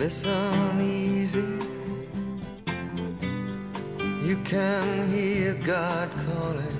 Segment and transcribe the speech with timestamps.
[0.00, 1.58] Listen easy.
[4.24, 6.78] You can hear God calling.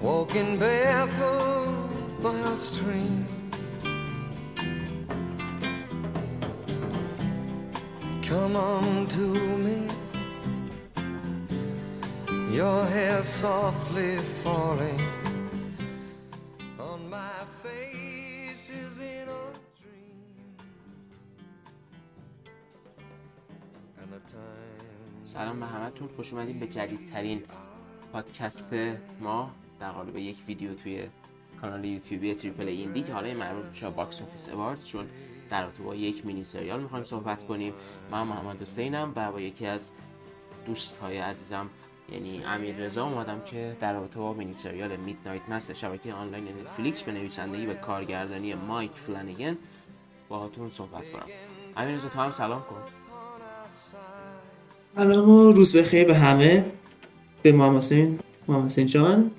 [0.00, 3.26] Walking barefoot by a stream.
[8.22, 9.26] Come on to
[9.66, 9.88] me.
[12.54, 15.07] Your hair softly falling
[25.98, 27.42] همتون خوش اومدین به جدیدترین
[28.12, 28.74] پادکست
[29.20, 31.08] ما در قالب یک ویدیو توی
[31.60, 35.06] کانال یوتیوبی Triple Indie که حالا مربوط میشه Box Office Awards چون
[35.50, 37.74] در رابطه با یک مینی سریال می‌خوایم صحبت کنیم.
[38.10, 39.90] من محمد حسینم و با یکی از
[40.66, 41.70] دوست های عزیزم
[42.12, 47.02] یعنی امیر رضا اومدم که در رابطه با مینی سریال Midnight Mass شبکه آنلاین نتفلیکس
[47.02, 49.56] به نویسندگی و کارگردانی مایک فلانیگن
[50.28, 51.26] باهاتون صحبت کنم.
[51.76, 52.97] امیر رضا تو هم سلام کن.
[54.98, 56.64] سلام و روز بخیر به همه.
[57.42, 57.82] به محمد
[58.48, 59.30] حسین جان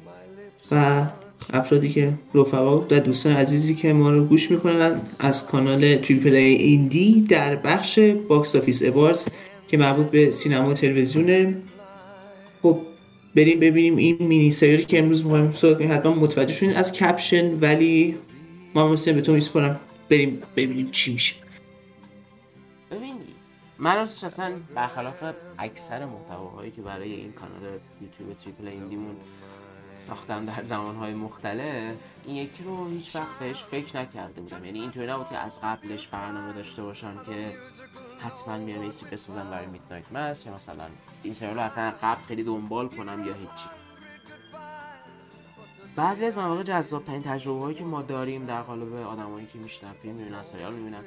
[0.71, 1.05] و
[1.53, 6.53] افرادی که رفقا و دوستان عزیزی که ما رو گوش می‌کنن از کانال Triple A
[6.53, 9.27] Indie در بخش Box Office Awards
[9.67, 11.55] که مربوط به سینما و تلویزیونه.
[12.63, 12.77] خب
[13.35, 18.15] بریم ببینیم این مینی سریالی که امروز می‌خوایم صحبت حتما متوجه شدین از caption ولی
[18.75, 19.39] محمد حسین به تو
[20.09, 21.35] بریم ببینیم چی میشه.
[22.91, 23.13] ببین
[23.81, 25.23] من راستش اصلا برخلاف
[25.59, 29.15] اکثر محتواهایی که برای این کانال یوتیوب Triple Indie مون
[29.95, 34.66] ساختم در زمانهای مختلف این یکی رو هیچ وقت بهش فکر نکرده بودم.
[34.66, 37.53] یعنی اینطوری نبود که از قبلش برنامه داشته باشم که
[38.19, 40.88] حتما میام essay ای بسازم برای Midnight Mass یا مثلا
[41.23, 43.69] این سریال رو اصلا قبل خیلی دنبال کنم یا هیچی.
[45.95, 49.93] بعضی از مواقع جذاب ترین تجربه هایی که ما داریم در قالب آدمایی که میشنن
[49.93, 51.03] فیلم می‌بینن سریال می‌بینن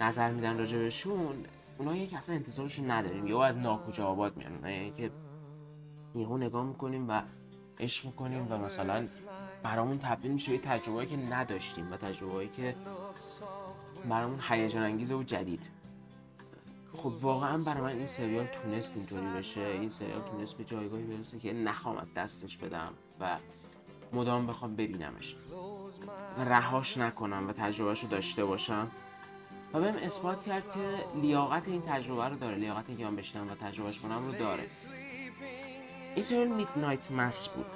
[0.00, 1.44] نظر میدن راجبشون
[1.82, 3.26] اونایی که اصلا انتظارشون نداریم.
[3.26, 5.10] یا از ناکجا آباد میان اونایی که
[6.14, 7.22] یهو نگاه می‌کنیم و
[7.80, 9.08] عشق می‌کنیم و مثلا
[9.62, 12.76] برامون تبدیل میشه به تجربه‌ای که نداشتیم و تجربه‌ای که
[14.08, 15.70] برامون هیجان انگیزه و جدید.
[16.92, 19.60] خب واقعا برای من این سریال تونست اینطوری بشه.
[19.60, 23.38] این سریال تونست به جایگاهی برسه که نخوام دستش بدم و
[24.12, 25.36] مدام بخوام ببینمش.
[26.38, 28.90] و رهاش نکنم و تجربهش رو داشته باشم.
[29.74, 32.56] و بهم اثبات کرد که لیاقت این تجربه رو داره.
[32.56, 34.64] لیاقت اینکه من بشینم و تجربهش کنم رو داره.
[36.14, 37.66] این سریال میدنایت مس بود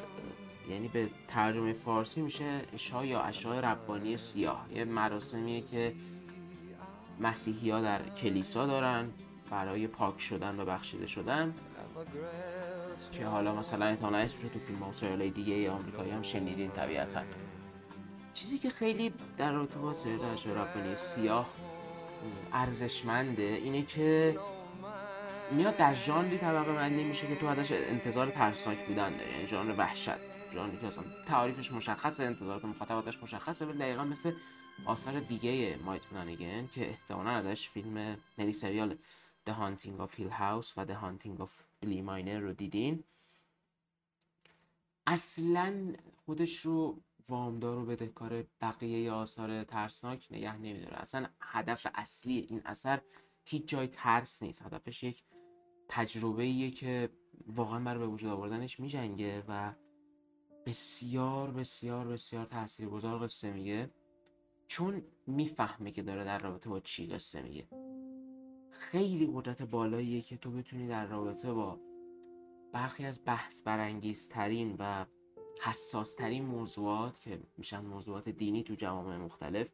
[0.69, 4.67] یعنی به ترجمه فارسی میشه اشا یا اشای ربانی سیاه.
[4.75, 5.95] یه مراسمیه که
[7.21, 9.11] مسیحی ها در کلیسا دارن
[9.51, 11.55] برای پاک شدن و بخشیده شدن
[13.13, 17.21] که حالا مثلا احتمالا اسمش رو تو فیلم ها دیگه آمریکایی هم شنیدین طبیعتا.
[18.35, 21.47] چیزی که خیلی در رابطه با سریال ربانی سیاه
[22.53, 23.43] ارزشمنده.
[23.43, 24.39] اینه که
[25.51, 29.75] میاد در ژانری طبقه بندی میشه که تو ازش انتظار ترسناک بودن داری یعنی ژانر
[29.79, 30.37] وحشت.
[30.55, 34.33] ژانری که اصلا تعریفش مشخصه انتظارات مخاطباتش مشخصه ولی دقیقا مثل
[34.85, 38.97] آثار دیگه مایت فلانگن که احتمالا ازش فیلم نری سریال
[39.47, 41.51] The Haunting of Hill House و The Haunting of
[41.83, 43.05] Billy Miner رو دیدین.
[45.07, 45.93] اصلا
[46.27, 53.01] خودش رو وامدار و بدهکار بقیه آثار ترسناک نگه نمیداره اصلا هدف اصلی این اثر
[53.45, 54.63] هیچ جای ترس نیست.
[54.63, 55.25] هدفش یک
[55.89, 57.11] تجربه ایه که
[57.47, 59.73] واقعا برای به وجود آوردنش میجنگه و
[60.67, 63.91] بسیار بسیار بسیار تاثیرگذار قصه میگه.
[64.69, 67.69] چون می‌فهمه که داره در رابطه با چی قصه میگه.
[68.71, 71.81] خیلی قدرت بالاییه که تو بتونی در رابطه با
[72.73, 75.07] برخی از بحث برانگیزترین و
[75.63, 79.69] حساسترین موضوعات که میشن موضوعات دینی تو جوامع مختلف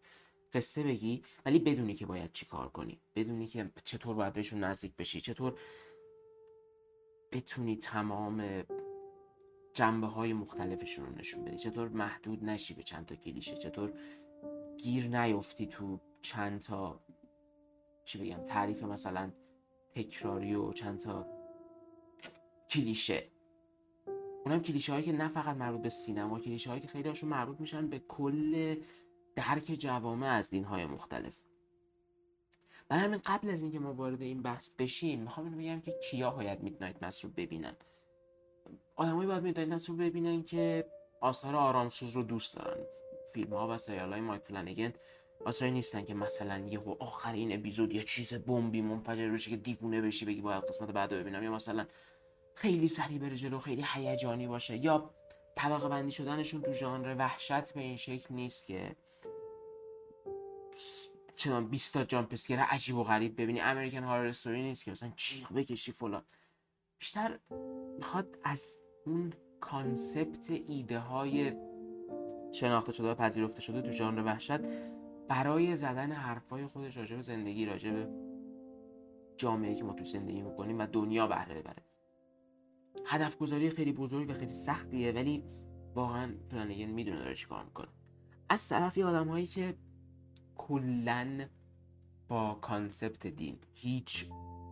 [0.53, 3.01] قصه بگی ولی بدونی که باید چی کار کنی.
[3.17, 5.21] بدونی که چطور باید بهشون نزدیک بشی.
[5.21, 5.59] چطور
[7.33, 8.65] بتونی تمام
[9.75, 11.57] جنبه های مختلفشون رو نشون بدی.
[11.57, 13.57] چطور محدود نشی به چند تا کلیشه.
[13.57, 13.93] چطور
[14.77, 17.01] گیر نیفتی تو چند تا
[18.05, 19.33] چی بگم تعریف مثلا
[19.95, 21.27] تکراری و چند تا
[22.71, 23.29] کلیشه.
[24.45, 27.61] اونم کلیشه هایی که نه فقط مربوط به سینما کلیشه هایی که خیلی هاشون مربوط
[27.61, 28.77] میشن به کل
[29.37, 31.37] درک جوامع از دین های مختلف.
[32.89, 36.31] برای همین قبل از اینکه ما وارد این بحث بشیم می‌خوام اینو بگم که کیا
[36.31, 37.77] باید میدنایت مس رو ببینن؟
[38.97, 40.87] آدمایی باید میدنایت مس ببینن که
[41.21, 42.85] آثار آرامسوز رو دوست دارن.
[43.33, 44.93] فیلم ها و سریال های مایک فلانگن
[45.45, 50.01] آثاری نیستن که مثلا یه آخر این اپیزود یه چیز بمبی منفجر بشه که دیوونه
[50.01, 51.43] بشی بگی باید قسمت بعد ببینم.
[51.43, 51.87] یا مثلا
[52.55, 54.77] خیلی سریع بره جلو خیلی هیجانی باشه.
[54.77, 55.11] یا
[55.57, 58.97] طبقه بندی شدنشون تو ژانر وحشت به این شکل نیست که
[61.37, 63.61] چنان 20 تا جامپ اسکر عجیب و غریب ببینی.
[63.61, 66.25] امریکن هارر استوری نیست که مثلا جیغ بکشی فلان.
[66.99, 67.39] بیشتر
[67.97, 71.53] می‌خواد از اون کانسپت ایده های
[72.53, 74.61] شناخته شده و پذیرفته شده تو ژانر وحشت
[75.29, 78.09] برای زدن حرفای خودش راجع به زندگی راجع به
[79.37, 81.83] جامعه که ما تو زندگی می‌کنیم و دنیا بهره ببره.
[83.07, 85.45] هدف گذاری خیلی بزرگ و خیلی سختیه ولی
[85.95, 87.89] واقعا فلانگن می‌دونه داره چیکار می‌کنه.
[88.49, 89.75] از طرفی آدم هایی که
[90.57, 91.47] کلا
[92.29, 94.27] با کانسپت دین هیچ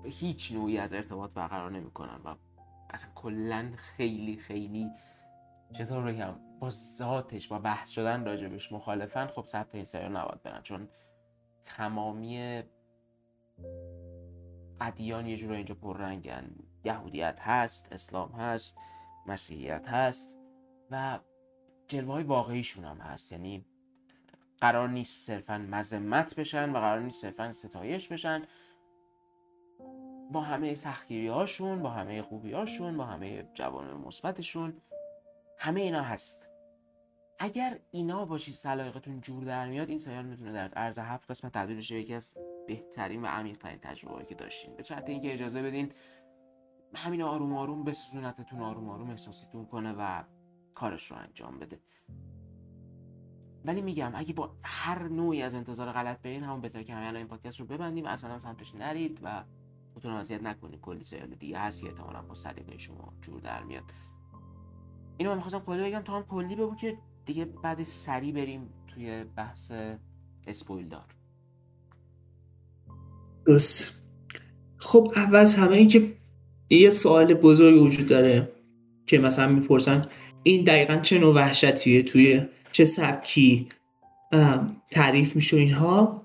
[0.04, 2.34] هیچ نوعی از ارتباط برقرار نمی‌کنن و
[2.90, 4.90] اصلا کلا خیلی خیلی
[5.78, 10.62] چطور بگم با ذاتش با بحث شدن راجبش مخالفن خب ثبت این سریال نباید برن.
[10.62, 10.88] چون
[11.62, 12.62] تمامی
[14.80, 16.50] ادیان یه جور اینجا پررنگن.
[16.84, 18.78] یهودیت هست اسلام هست
[19.26, 20.34] مسیحیت هست
[20.90, 21.18] و
[21.88, 23.32] جلوه های واقعیشون هم هست.
[23.32, 23.64] یعنی
[24.60, 28.42] قرار نیست صرفا مذمت بشن و قرار نیست صرفا ستایش بشن.
[30.32, 34.80] با همه سختگیری هاشون با همه خوبی هاشون با همه جوانب مثبتشون
[35.58, 36.48] همه اینا هست.
[37.38, 41.76] اگر اینا باشید سلایقتون جور در میاد این سریال می‌تونه در عرض هفت قسمت تبدیل
[41.76, 42.36] بشه یکی از
[42.66, 44.76] بهترین و عمیقترین تجربه که داشتین.
[44.76, 45.92] به شرط اینکه اجازه بدین
[46.94, 50.24] همین آروم آروم به سونتتون آروم آروم احساسیتون کنه و
[50.74, 51.80] کارش رو انجام بده.
[53.64, 57.26] ولی میگم اگه با هر نوعی از انتظار غلط برین همون بهتر که همه این
[57.26, 59.44] پادکست رو ببندیم اصلا سمتش نرید و
[59.92, 60.80] خودتون اذیت نکنید.
[60.80, 63.84] کلی سریال دیگه هست که احتمالا با سلیقه شما جور در میاد.
[65.16, 69.24] اینو من می‌خواستم کلی بگم تا هم کلی بگو که دیگه بعد سری بریم توی
[69.24, 69.72] بحث
[70.46, 71.16] اسپویل دار
[73.46, 74.02] درست.
[74.76, 76.19] خب اول همه این که
[76.70, 78.48] یه سوال بزرگ وجود داره
[79.06, 80.06] که مثلا می‌پرسن
[80.42, 83.68] این دقیقا چه نوع وحشتیه؟ توی چه سبکی؟
[84.90, 86.24] تعریف میشه اینها.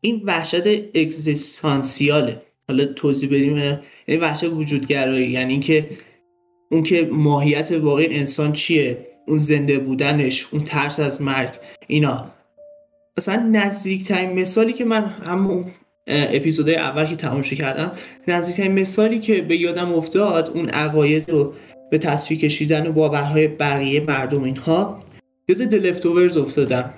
[0.00, 2.42] این وحشت اگزیستانسیاله.
[2.68, 5.30] حالا توضیح بدیم یعنی وحشت وجودگرایی.
[5.30, 5.90] یعنی اینکه
[6.70, 11.50] اون که ماهیت واقعی انسان چیه؟ اون زنده بودنش اون ترس از مرگ
[11.86, 12.30] اینا.
[13.18, 15.64] مثلا نزدیکترین مثالی که من همون
[16.06, 17.92] اپیزود اول که تماشا کردم.
[18.28, 21.54] نزدیکترین مثالی که به یادم افتاد اون عقاید رو
[21.90, 25.00] به تصویر کشیدن و باورهای بقیه مردم اینها
[25.48, 26.94] یاد دلفتوورز افتادم.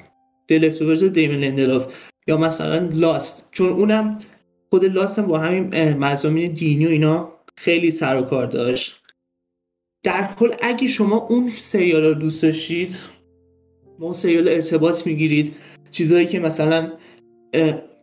[0.49, 1.87] دلفتوورز دیمن لندلوف
[2.29, 4.19] یا مثلا لاست چون اونم
[4.71, 9.03] خود لاست هم با همین مزامین دینی و اینا خیلی سر و کار داشت.
[10.03, 12.97] در کل اگه شما اون سریال رو دوست داشتید
[13.99, 15.55] ما سریال ارتباط می‌گیرید.
[15.91, 16.93] چیزهایی که مثلا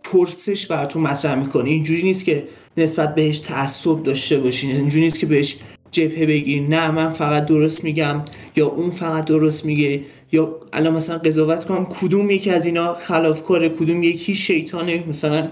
[0.04, 1.70] پرسش براتون مطرح می‌کنه.
[1.70, 2.48] اینجوری نیست که
[2.78, 4.76] نسبت بهش تعصب داشته باشین.
[4.76, 5.58] اینجوری نیست که بهش
[5.92, 8.22] جبهه بگیرین نه من فقط درست میگم
[8.56, 10.02] یا اون فقط درست میگه.
[10.32, 15.50] یا الان مثلا قضاوت کنم کدوم یکی از اینا خلافکاره کدوم یکی شیطانه؟ مثلا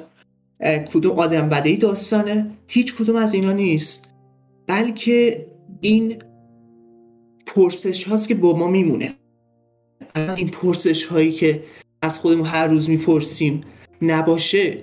[0.94, 4.13] کدوم آدم بدهی داستانه؟ هیچ کدوم از اینا نیست.
[4.68, 5.45] بلکه
[5.81, 6.15] این
[7.45, 9.13] پرسش هاست که با ما میمونه.
[10.36, 11.63] این پرسش هایی که
[12.01, 13.62] از خودمون هر روز می‌پرسیم
[14.01, 14.77] نباشه.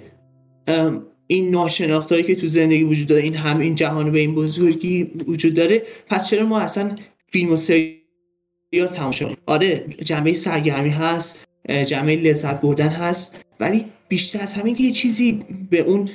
[1.26, 5.03] این ناشناخت هایی که تو زندگی وجود داره این هم این جهان به این بزرگی
[5.26, 5.82] وجود داره.
[6.06, 11.38] پس چرا ما اصلا فیلم و سریال تماشا آره جنبه سرگرمی هست
[11.87, 16.09] جنبه لذت بردن هست ولی بیشتر از همین که یه چیزی به اون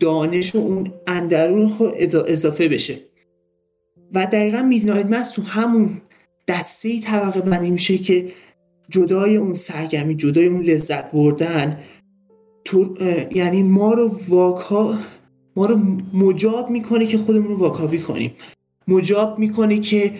[0.00, 2.98] دانش و اون اندرون خود اضافه بشه.
[4.12, 6.00] و دقیقا میدنایت مست تو همون
[6.48, 8.32] دسته طبقه بندی میشه که
[8.90, 11.78] جدای اون سرگرمی جدای اون لذت بردن
[12.64, 12.94] تو
[13.34, 14.98] یعنی ما رو واکا
[15.56, 15.76] ما رو
[16.12, 18.32] مجاب می‌کنه که خودمون رو واکاوی کنیم.
[18.88, 20.12] مجاب می‌کنه که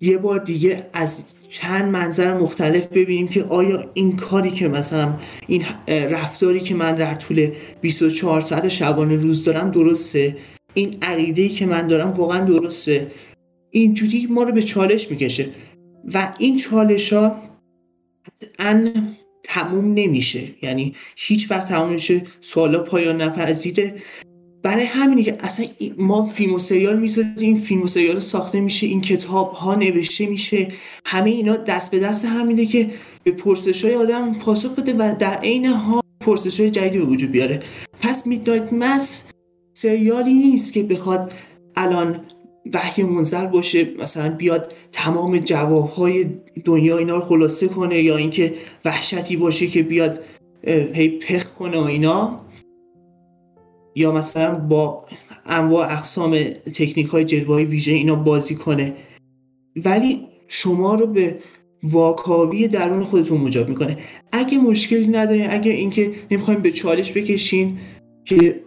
[0.00, 5.14] یه بار دیگه از چند منظر مختلف ببینیم که آیا این کاری که مثلا
[5.46, 7.50] این رفتاری که من در طول
[7.80, 10.36] 24 ساعت شبانه روز دارم درسته؟
[10.74, 13.10] این عقیده که من دارم واقعا درسته؟
[13.70, 15.48] اینجوری ما رو به چالش می‌کشه.
[16.14, 17.36] و این چالش ها
[19.44, 20.42] تموم نمیشه.
[20.62, 22.22] یعنی هیچ وقت تموم نمیشه.
[22.40, 23.94] سوالا پایان نپذیره.
[24.62, 25.66] برای همینه که اصلا
[25.98, 27.56] ما فیلم و سریال می‌سازیم.
[27.56, 28.86] فیلم و سریال ساخته میشه.
[28.86, 30.68] این کتاب ها نوشته میشه.
[31.06, 32.90] همه اینا دست به دست همینه که
[33.24, 37.30] به پرسش های آدم پاسخ بده و در عین ها پرسش های جدیدی به وجود
[37.30, 37.60] بیاره.
[38.00, 39.24] پس میدنایت مس
[39.72, 41.32] سریالی نیست که بخواد
[41.76, 42.20] الان
[42.72, 46.26] وحی منزل باشه مثلا بیاد تمام جوابهای
[46.64, 48.54] دنیا اینا رو خلاصه کنه یا اینکه
[48.84, 50.20] وحشتی باشه که بیاد
[50.66, 52.40] هی پخ کنه و اینا.
[53.96, 55.06] یا مثلا با
[55.46, 56.38] انواع اقسام
[56.74, 58.92] تکنیک های جلوه ویژه اینا بازی کنه.
[59.84, 61.38] ولی شما رو به
[61.82, 63.96] واکاوی درون خودتون مجاب می‌کنه.
[64.32, 67.78] اگه مشکلی ندارین اگه اینکه نمی‌خوایم به چالش بکشین
[68.24, 68.63] که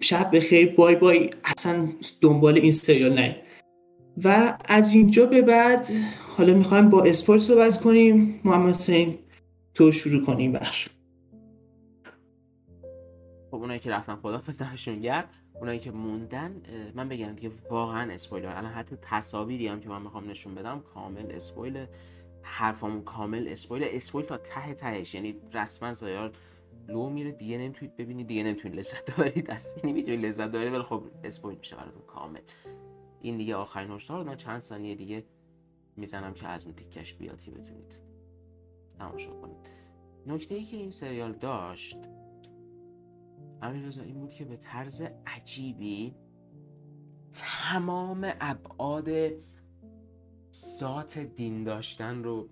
[0.00, 1.30] شب بخیر بای بای.
[1.44, 1.88] اصلا
[2.20, 3.36] دنبال این سریال نه
[4.24, 5.86] و از اینجا به بعد
[6.36, 8.40] حالا می‌خوایم با اسپورت صحبت کنیم.
[8.44, 9.18] محمد حسین
[9.74, 10.88] تو شروع کنیم بخش.
[13.50, 15.28] خب اونایی که رفتن خدا دمشون گرد
[15.60, 16.62] اونایی که موندن
[16.94, 21.32] من بگم دیگه واقعا اسپویل الان حتی تصاویری هم که من می‌خوام نشون بدم کامل
[21.32, 21.86] اسپویل
[22.42, 23.84] حرفامون کامل اسپویل.
[23.86, 25.14] اسپویل تا ته تهش.
[25.14, 26.32] یعنی رسما سایار
[26.88, 30.82] لو میره دیگه نمی‌تونید ببینید دیگه نمی‌تونید لذت ببرید دست یعنی می‌تونید لذت ببرید ولی
[30.82, 32.40] خب اسپویل میشه براتون کامل.
[33.20, 35.24] این دیگه آخرین هشدار من چند ثانیه دیگه
[35.96, 37.98] می‌زنم که از اون تیکش بیاد که بتونید
[38.98, 39.70] تماشا کنید.
[40.26, 41.98] نکته ای که این سریال داشت
[43.62, 46.14] امیر رضا این بود که به طرز عجیبی
[47.32, 49.10] تمام ابعاد
[50.54, 52.48] ذات دین داشتن رو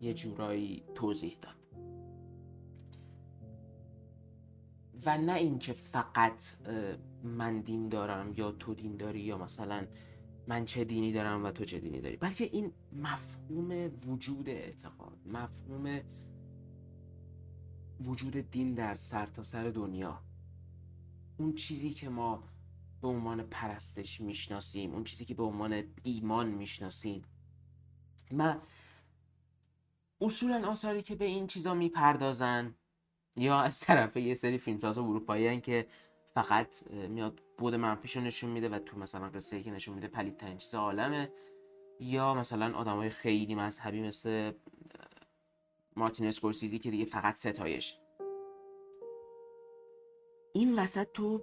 [0.00, 1.59] یه جورایی توضیح داد.
[5.06, 6.44] و نه اینکه فقط
[7.22, 9.86] من دین دارم یا تو دین داری یا مثلا
[10.46, 12.16] من چه دینی دارم و تو چه دینی داری.
[12.16, 16.00] بلکه این مفهوم وجود اعتقاد مفهوم
[18.00, 20.22] وجود دین در سرتاسر سر دنیا.
[21.38, 22.44] اون چیزی که ما
[23.02, 27.22] به عنوان پرستش می‌شناسیم اون چیزی که به عنوان ایمان می‌شناسیم.
[28.38, 28.56] و
[30.20, 32.74] اصولا آثاری که به این چیزا می‌پردازن
[33.36, 35.86] یا از طرف یه سری فیلمساز اروپایی که
[36.34, 40.58] فقط میاد بود منفیشو نشون میده و تو مثلا قصه که نشون میده پلید ترین
[40.58, 41.32] چیز عالمه.
[42.00, 44.52] یا مثلا آدمای خیلی مذهبی مثل
[45.96, 47.98] مارتین اسکورسیزی که دیگه فقط ستایش.
[50.54, 51.42] این وسط تو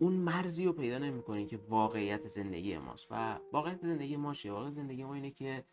[0.00, 4.72] اون مرزی رو پیدا نمی‌کنی که واقعیت زندگی ماست و واقعیت زندگی ما چیه واقعیت
[4.72, 5.64] زندگی ما اینه که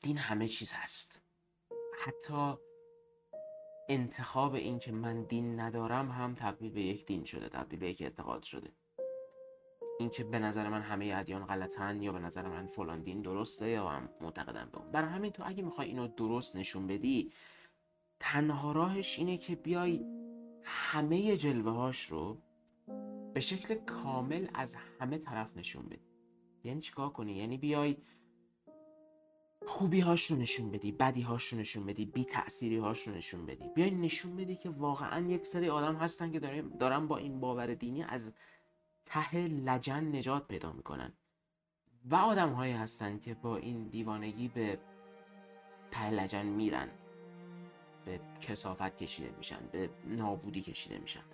[0.00, 1.22] دین همه چیز هست.
[2.04, 2.54] حتی
[3.88, 8.02] انتخاب این که من دین ندارم هم تبدیل به یک دین شده تبدیل به یک
[8.02, 8.70] اعتقاد شده.
[9.98, 13.88] اینکه به نظر من همه ادیان غلطن یا به نظر من فلان دین درسته یا
[13.88, 14.92] هم معتقدم به اون.
[14.92, 17.32] برای همین تو اگه می‌خوای اینو درست نشون بدی
[18.20, 20.04] تنها راهش اینه که بیای
[20.62, 22.38] همه جلوه هاش رو
[23.34, 26.06] به شکل کامل از همه طرف نشون بدی.
[26.64, 27.96] یعنی چیکار کنی؟ یعنی بیای
[29.66, 33.46] خوبی هاش رو نشون بدی بدی هاش رو نشون بدی بی تأثیری هاش رو نشون
[33.46, 33.68] بدی.
[33.74, 36.40] بیای نشون بدی که واقعا یک سری آدم هستن که
[36.80, 38.32] دارن با این باور دینی از
[39.04, 41.12] ته لجن نجات پیدا می‌کنن.
[42.04, 44.78] و آدم هایی هستن که با این دیوانگی به
[45.90, 46.88] ته لجن میرن
[48.04, 51.24] به کسافت کشیده میشن به نابودی کشیده میشن.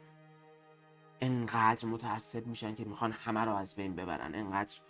[1.21, 4.35] انقدر متعصب میشن که می‌خوان همه رو از بین ببرن.
[4.35, 4.81] انقدر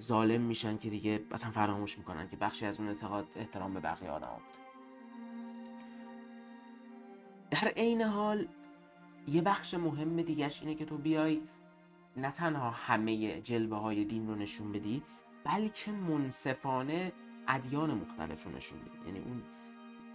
[0.00, 4.10] ظالم میشن که دیگه اصلا فراموش می‌کنن که بخشی از اون اعتقاد احترام به بقیه
[4.10, 4.60] آدم بود.
[7.50, 8.46] در عین حال
[9.26, 11.40] یه بخش مهم دیگهش اینه که تو بیای
[12.16, 15.02] نه تنها همه جلوه های دین رو نشون بدی
[15.44, 17.12] بلکه منصفانه
[17.48, 19.06] ادیان مختلف رو نشون بدی.
[19.06, 19.42] یعنی اون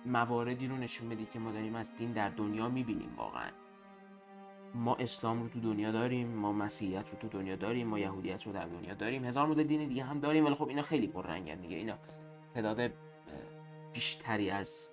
[0.06, 3.50] مواردی رو نشون بدی که ما داریم از دین در دنیا می‌بینیم واقعا.
[4.76, 8.54] ما اسلام رو تو دنیا داریم ما مسیحیت رو تو دنیا داریم ما یهودیت رو
[8.54, 9.26] در دنیا داریم.
[9.26, 11.78] هزار مدل دین دیگه هم داریم ولی خب اینا خیلی پررنگن دیگه.
[11.78, 11.98] اینا
[12.54, 12.92] تعداد
[13.94, 14.90] بیشتری از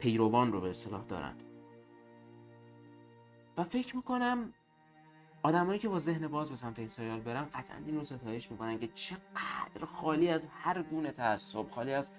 [0.00, 1.36] پیروان رو به اصطلاح دارن.
[3.56, 4.52] و فکر می‌کنم
[5.42, 8.78] آدمایی که با ذهن باز به سمت این سریال برن قطعا این رو ستایش می‌کنن
[8.78, 12.10] که چقدر خالی از هر گونه تعصب خالی از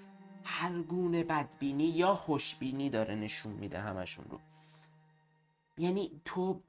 [0.44, 4.40] هر گونه بدبینی یا خوشبینی داره نشون میده همشون رو.
[5.78, 6.62] یعنی تو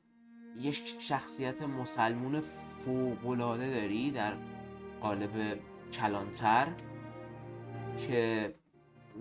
[0.60, 4.32] یک شخصیت مسلمون فوقلاده داری در
[5.00, 5.58] قالب
[5.92, 6.68] کلانتر
[7.98, 8.54] که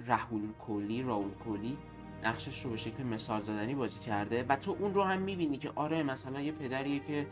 [0.08, 1.78] رحول کلی راول کلی
[2.24, 5.72] نقشش رو به شکل مثال زدنی بازی کرده و تو اون رو هم می‌بینی که
[5.76, 7.28] آره مثلا یه پدریه که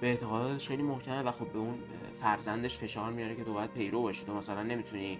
[0.00, 1.78] به اعتقاداتش خیلی محکمه و خب به اون
[2.20, 5.18] فرزندش فشار میاره که تو باید پیرو باشی تو مثلا نمی‌تونی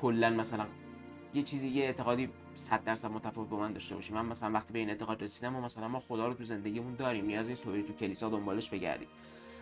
[0.00, 0.66] کلا مثلا
[1.34, 4.12] یه چیزی یه اعتقادی 100 درصد متفاوت با من داشته باشی.
[4.12, 7.26] من مثلا وقتی به این اعتقاد رسیدم و مثلا ما خدا رو تو زندگیمون داریم.
[7.26, 9.06] نیاز نیست تو کلیسا دنبالش بگردی.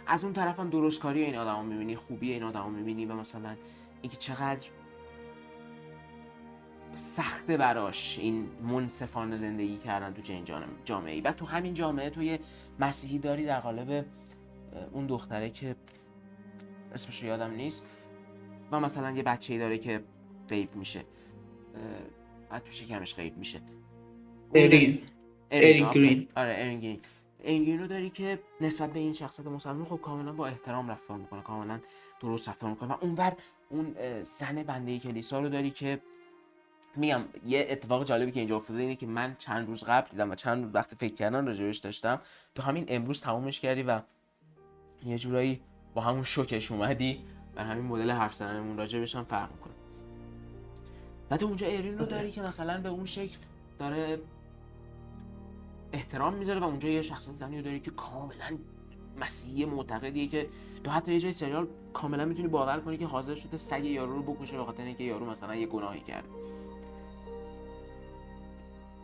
[0.06, 3.56] از اون طرف هم درستکاری این آدمو می‌بینی خوبی این آدمو می‌بینی و مثلا
[4.02, 4.68] اینکه چقدر
[6.94, 10.44] سخته براش این منصفانه زندگی کردن تو چنین
[10.84, 12.40] جامعه ای و تو همین جامعه تو یه
[12.80, 14.06] مسیحی داری در قالب
[14.92, 15.76] اون دختره که
[16.94, 17.86] اسمش یادم نیست.
[18.72, 20.04] و مثلا یه بچه ای داره که
[20.48, 21.04] غیب میشه.
[22.50, 23.60] بعد تو شکمش غیب میشه.
[24.54, 25.02] ارین.
[25.50, 26.28] ارین گرین.
[26.36, 27.00] آره ارین گرین.
[27.44, 31.18] ارین گرین رو داری که نسبت به این شخصیت مسلمان خب کاملا با احترام رفتار
[31.18, 31.80] می‌کنه کاملا
[32.20, 32.92] درست رفتار می‌کنه.
[32.92, 33.36] و اونور
[33.70, 36.00] اون زن بنده کلیسا رو داری که
[36.96, 40.34] میگم یه اتفاق جالبی که اینجا افتاده اینه که من چند روز قبل دیدم و
[40.34, 42.20] چند روز وقت فکر کردن راجبش داشتم.
[42.54, 44.00] تو همین امروز تمومش کردی و
[45.04, 45.60] یه جورایی
[45.94, 47.24] با همون شوکش اومدی.
[47.56, 49.72] و همین مدل حرف زدنمون راجبش هم فرق می‌کنه.
[51.32, 53.38] بعد اونجا ایرین رو داری که مثلا به اون شکل
[53.78, 54.20] داره
[55.92, 58.58] احترام می‌ذاره و اونجا یه شخصیت زنی رو داری که کاملا
[59.20, 60.48] مسیحی معتقدیه که
[60.84, 64.22] تو حتی یه جای سریال کاملا می‌تونی باور کنی که حاضر شده سگ یارو رو
[64.22, 66.24] بکشه به خاطر اینکه یارو مثلا یه گناهی کرد.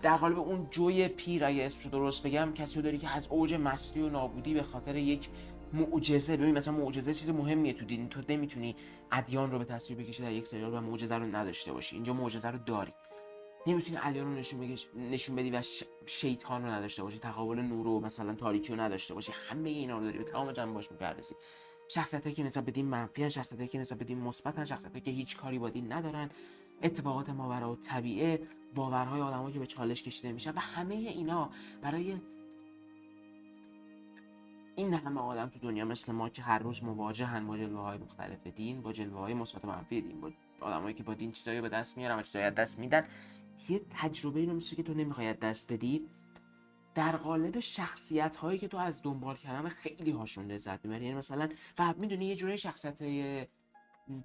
[0.03, 3.55] در قالب اون جوی پیر اگه اسمشو درست بگم کسی رو داری که از اوج
[3.55, 5.29] مستی و نابودی به خاطر یک
[5.73, 8.09] معجزه ببین مثلا معجزه چیز مهمیه تو دین.
[8.09, 8.77] تو نمی‌تونی
[9.13, 11.97] ادیان رو به تصویر بکشی در یک سریال و معجزه رو نداشته باشی.
[11.97, 12.93] اینجا معجزه رو داری.
[13.67, 14.87] نمی‌تونی ادیان رو نشون, بگش...
[15.11, 15.85] نشون بدی و ش...
[16.07, 19.33] شیطان رو نداشته باشی تقابل نور و مثلا تاریکی رو نداشته باشی.
[19.49, 21.35] همه اینا رو داری به تمام جنبه باش می‌پردازی.
[21.89, 25.37] شخصیتایی که نسبت به دین منفی شخصیتایی که نسبت به دین مثبتن شخصیتایی که هیچ
[25.37, 26.31] کاری با دین ندارن.
[26.83, 28.41] اتفاقات ماورا و طبیعه
[28.75, 31.51] باورهای آدمایی که به چالش کشیده میشن و همه اینا
[31.83, 32.21] برای
[34.77, 38.47] این همه آدم تو دنیا مثل ما که هر روز مواجهن با جلوه های مختلف
[38.47, 40.31] دین با جلوه های مثبت و منفی دین با
[40.61, 43.05] آدمایی که با دین چیزایی به دست میارن و چیزایی دست میدن.
[43.69, 46.09] یه تجربه رو مثل که تو نمی‌خوای دست بدی.
[46.95, 51.05] در قالب شخصیت هایی که تو از دنبال کردن خیلی هاشون لذت می‌بری.
[51.05, 53.47] یعنی مثلا و می‌دونی یه جوری شخصیت های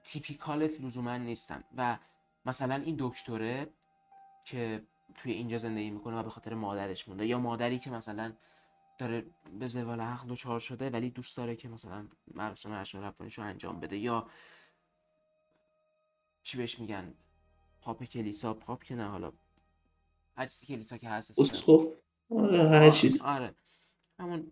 [0.04, 1.98] تیپیکالت لزوما نیستن و
[2.46, 3.68] مثلا این دکتره
[4.46, 4.84] که
[5.16, 8.34] توی اینجا زندگی می‌کنه و به خاطر مادرش مونده یا مادری که مثلا
[8.98, 9.26] داره
[9.60, 13.80] به زوال عقل دچار شده ولی دوست داره که مثلا مراسم اشعار ربانیش رو انجام
[13.80, 14.28] بده یا
[16.44, 17.14] چی بهش میگن؟
[17.82, 19.32] پاپ کلیسا پاپ که نه حالا
[20.38, 21.88] هر چیزی کلیسا که هست اسقف
[22.30, 23.56] آره هر چیز آره.
[24.20, 24.52] همون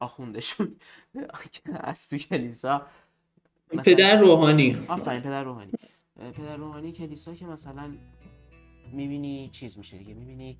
[0.00, 0.76] آخوندشون
[1.84, 2.86] هست تو کلیسا.
[3.72, 4.84] مثلا- پدر روحانی.
[4.88, 5.72] آفرین پدر روحانی.
[6.16, 7.96] پدر روحانی کلیسا که مثلا
[8.92, 10.14] می‌بینی چیز میشه دیگه.
[10.14, 10.58] می‌بینی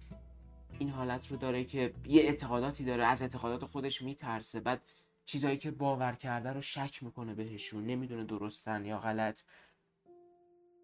[0.78, 4.60] این حالت رو داره که یه اعتقاداتی داره از اعتقادات خودش میترسه.
[4.60, 4.82] بعد
[5.24, 9.40] چیزایی که باور کرده رو شک می‌کنه بهشون نمی‌دونه درستن یا غلط.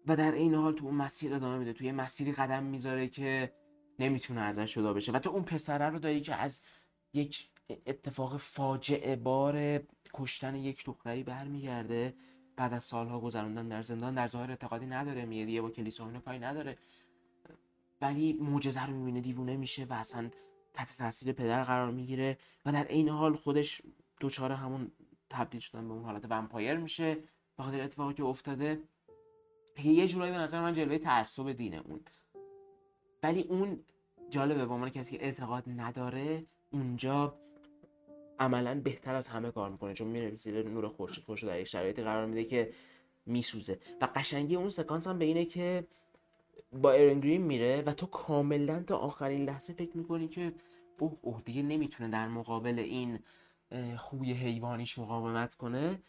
[0.07, 1.73] و در این حال تو اون مسیر ادامه میده.
[1.73, 3.53] توی مسیری قدم می‌ذاره که
[3.99, 5.11] نمی‌تونه ازش جدا بشه.
[5.11, 6.61] و تو اون پسره رو داری که از
[7.13, 7.49] یک
[7.85, 12.13] اتفاق فاجعه بار کشتن یک دختری برمیگرده.
[12.61, 16.39] بعد از سالها گذروندن در زندان در ظاهر اعتقادی نداره میگه با کلیسا اینا کاری
[16.39, 16.77] نداره.
[18.01, 20.29] ولی معجزه رو می‌بینه دیوونه میشه و اصلا
[20.73, 23.81] تحت تاثیر پدر قرار می‌گیره و در عین حال خودش
[24.19, 24.91] دوچاره همون
[25.29, 27.15] تبدیل شدن به اون حالت ومپایر میشه.
[27.57, 28.79] به خاطر اتفاقی که افتاده
[29.83, 31.99] یه جورایی به نظر من جلوه تعصب دینه اون.
[33.23, 33.79] ولی اون
[34.29, 37.40] جالبه به عنوان کسی که اعتقاد نداره اونجا
[38.41, 41.67] عملا بهتر از همه کار می‌کنه چون میره زیر نور خورشید خودش رو در یک
[41.67, 42.71] شرایطی قرار میده که
[43.25, 43.79] میسوزه.
[44.01, 45.87] و قشنگی اون سکانس هم به اینه که
[46.73, 50.53] با ایرن گرین میره و تو کاملا تا آخرین لحظه فکر می‌کنی که
[50.99, 53.19] اوه اوه دیگه نمی‌تونه در مقابل این
[53.97, 55.99] خوی حیوانیش مقاومت کنه.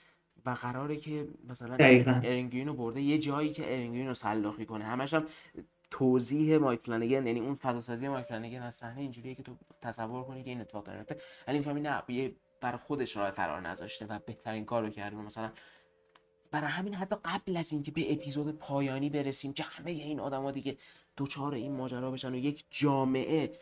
[0.47, 2.21] و قراره که مثلا دقیقاً.
[2.23, 4.85] ایرن گرین رو برده یه جایی که ایرن گرین رو سلاخی کنه.
[4.85, 5.27] همش هم
[5.93, 10.43] توضیح مایک یعنی اون فضا سازی مایک فلانگن از صحنه اینجوریه که تو تصور کنی
[10.43, 10.99] که این اتفاق داره.
[10.99, 11.17] میفته
[11.49, 15.17] ولی می‌فهمی نه یه برای خودش راه فرار نذاشته و بهترین کار رو کرده.
[15.17, 15.53] مثلا
[16.51, 20.77] برای همین حتی قبل از اینکه به اپیزود پایانی برسیم که همه این آدما دیگه
[21.17, 23.53] دوچار این ماجرا بشن و یک جامعه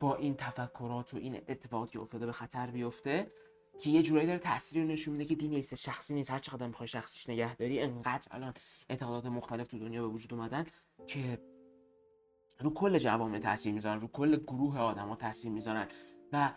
[0.00, 3.26] با این تفکرات و این اتفاقاتی که افتاده به خطر بیفته
[3.82, 6.30] که یه جورایی داره تأثیری رو نشون میده که دین نیست شخصی نیست.
[6.30, 8.54] هر چقدر می‌خوای شخصیش نگه داری انقدر الان
[8.88, 10.66] اعتقادات مختلف تو دنیا به وجود اومدن
[11.06, 11.38] که
[12.58, 15.88] رو کل جوامع تاثیر می‌ذارن رو کل گروه آدما تاثیر می‌ذارن
[16.32, 16.52] و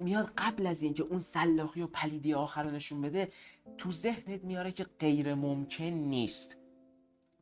[0.00, 3.32] میاد قبل از اینکه اون سلاخی و پلیدی آخر رو نشون بده
[3.78, 6.58] تو ذهنت میاره که غیر ممکن نیست.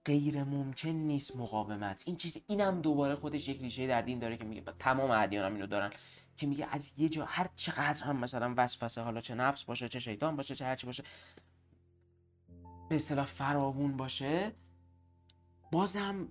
[0.04, 2.02] غیر ممکن نیست مقاومت.
[2.06, 5.54] این چیز اینم دوباره خودش یک ریشه در دین داره که میگه تمام ادیان هم
[5.54, 5.90] اینو دارن
[6.36, 9.98] که میگه از یه جا هر چقدر هم مثلا وسوسه حالا چه نفس باشه چه
[9.98, 11.04] شیطان باشه چه هرچی باشه
[12.88, 14.52] به اصطلاح فراوون باشه
[15.72, 16.28] بازم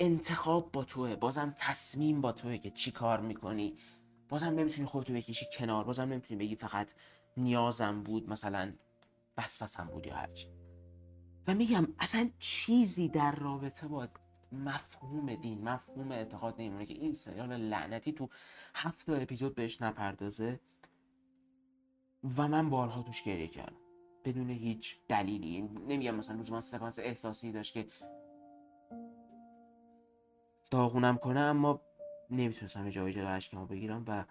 [0.00, 1.16] انتخاب با توه.
[1.16, 3.74] بازم تصمیم با توه که چی کار می‌کنی.
[4.28, 5.84] بازم نمی‌تونی خودتو بکشی کنار.
[5.84, 6.92] بازم نمی‌تونی بگی فقط
[7.36, 8.72] نیازم بود مثلا
[9.38, 10.48] وسوسم بود یا هرچی.
[11.46, 14.08] و میگم اصلا چیزی در رابطه با
[14.52, 18.28] مفهوم دین مفهوم اعتقاد نمیمونه که این سریال لعنتی تو
[18.74, 20.60] هفت اپیزود بهش نپردازه.
[22.38, 23.76] و من بارها توش گریه کردم.
[24.24, 25.60] بدون هیچ دلیلی.
[25.62, 27.86] نمیگم مثلا لزوما سکانس احساسی داشت که
[30.70, 31.80] داغونم کنه اما
[32.30, 34.24] نمی‌تونستم جایی جلو اشکمو بگیرم و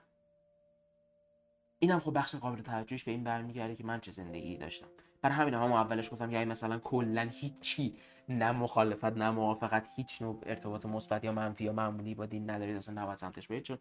[1.80, 4.88] اینم خب بخش قابل توجهش به این برمیگرده که من چه زندگی داشتم.
[5.22, 7.98] برای همین هم اولش گفتم یا مثلا کلا هیچی
[8.30, 12.78] نه مخالفت نه موافقت هیچ نوع ارتباط مثبت یا منفی یا معمولی با دین ندارید
[12.78, 13.78] اصلا نباید سمتش برید چون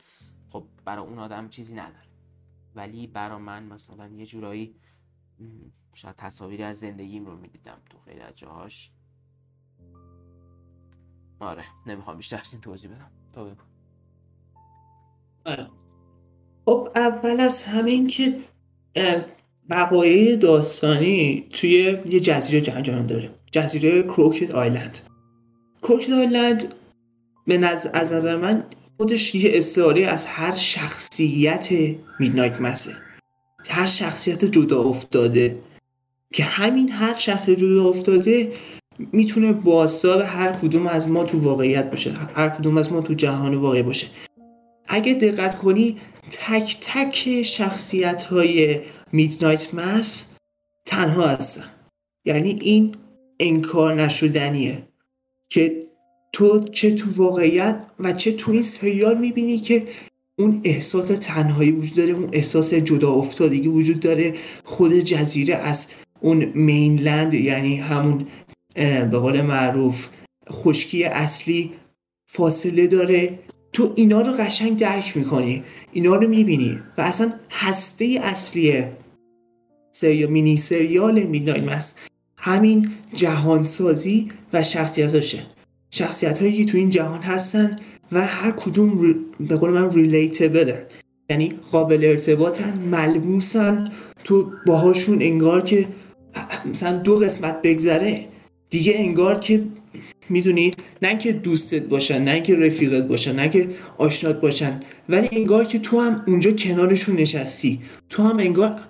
[0.48, 2.08] خب برای اون آدم چیزی نداره.
[2.74, 4.76] ولی برای من مثلا یه جورایی
[5.94, 8.90] شاید تصاویری از زندگیم رو می‌دیدم تو خیلی از جاهاش.
[11.40, 13.11] آره نمی‌خوام بیشتر از این توضیح بدم.
[13.33, 13.62] تو بگو.
[15.44, 15.70] آره.
[16.64, 18.38] خب اول از همه این که
[19.68, 23.31] وقایع داستانی توی یه جزیره جنجان داره.
[23.53, 24.99] جزیره کروکت آیلند
[25.83, 26.75] کروکت آیلند
[27.46, 28.64] به نظر از نظر من
[28.96, 31.68] خودش یه استعاره از هر شخصیت
[32.20, 32.92] میدنایت مسه
[33.68, 35.59] هر شخصیت جدا افتاده.
[36.33, 38.53] که همین هر شخصیت جدا افتاده
[38.98, 43.54] می‌تونه بازتاب هر کدوم از ما تو واقعیت باشه هر کدوم از ما تو جهان
[43.54, 44.06] واقعی باشه.
[44.88, 45.96] اگه دقت کنی
[46.30, 48.80] تک تک شخصیت های
[49.12, 50.26] میدنایت مس
[50.87, 51.64] تنها هستن.
[52.24, 52.94] یعنی این
[53.40, 54.88] انکار نشدنیه
[55.48, 55.82] که
[56.32, 59.85] تو چه تو واقعیت و چه تو این سریال می‌بینی که
[60.38, 64.35] اون احساس تنهایی وجود داره اون احساس جدا افتادگی وجود داره.
[64.64, 65.87] خود جزیره از
[66.20, 68.26] اون مینلند یعنی همون
[69.10, 70.08] به قول معروف
[70.50, 71.72] خشکی اصلی
[72.26, 73.38] فاصله داره.
[73.72, 75.62] تو اینا رو قشنگ درک می‌کنی
[75.92, 78.84] اینا رو می‌بینی و اصلا هسته اصلی
[79.90, 81.94] سریال مینی سریال میدنایت مس
[82.36, 85.38] همین جهانسازی و شخصیتاشه.
[85.90, 87.76] شخصیت هایی که تو این جهان هستن
[88.12, 90.82] و هر کدوم به قول من ریلیتبلن
[91.30, 93.92] یعنی قابل ارتباطن ملموسن.
[94.24, 95.86] تو باهاشون انگار که
[96.70, 98.28] مثلا دو قسمت بگذره.
[98.70, 99.64] دیگه انگار که
[100.29, 100.70] می‌دونی
[101.02, 105.79] نه که دوستت باشن نه که رفیقت باشن نه که آشنات باشن ولی انگار که
[105.79, 107.81] تو هم اونجا کنارشون نشستی.
[108.11, 108.81] تو هم انگار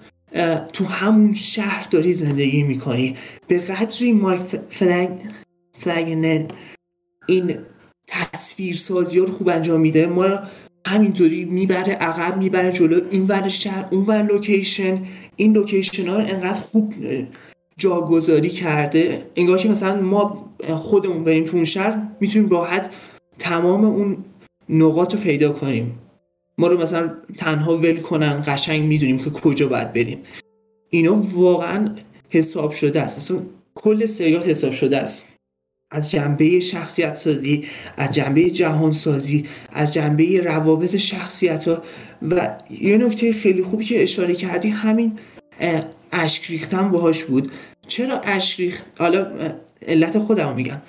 [0.72, 3.14] تو همون شهر داری زندگی می‌کنی.
[3.48, 5.10] به قدری مایک فلن
[5.78, 6.48] فلنگن
[7.28, 7.58] این
[8.06, 10.06] تصویر سازی رو خوب انجام میده.
[10.06, 10.38] ما رو
[10.86, 13.00] همینطوری می‌بره عقب می‌بره جلو.
[13.10, 15.02] این ور شهر اون ور لوکیشن
[15.36, 16.94] این لوکیشن ها رو انقدر خوب
[17.78, 22.90] جاگذاری کرده انگار که مثلا ما خودمون بریم تو اون شهر می‌تونیم راحت
[23.38, 24.24] تمام اون
[24.68, 25.98] نقاط رو پیدا کنیم.
[26.58, 30.18] ما رو مثلا تنها ول کنن قشنگ می‌دونیم که کجا باید بریم.
[30.90, 31.94] اینا واقعا
[32.30, 33.18] حساب شده است.
[33.18, 33.38] اصلا
[33.74, 35.36] کل سریال حساب شده است.
[35.90, 37.64] از جنبه شخصیت سازی
[37.96, 41.82] از جنبه جهان سازی از جنبه روابط شخصیت ها
[42.30, 45.18] و یه نکته خیلی خوبی که اشاره کردی همین
[46.16, 47.52] اشک ریختن باهاش بود.
[47.88, 49.26] چرا اشک ریخت؟ حالا
[49.86, 50.82] علت خودم میگم.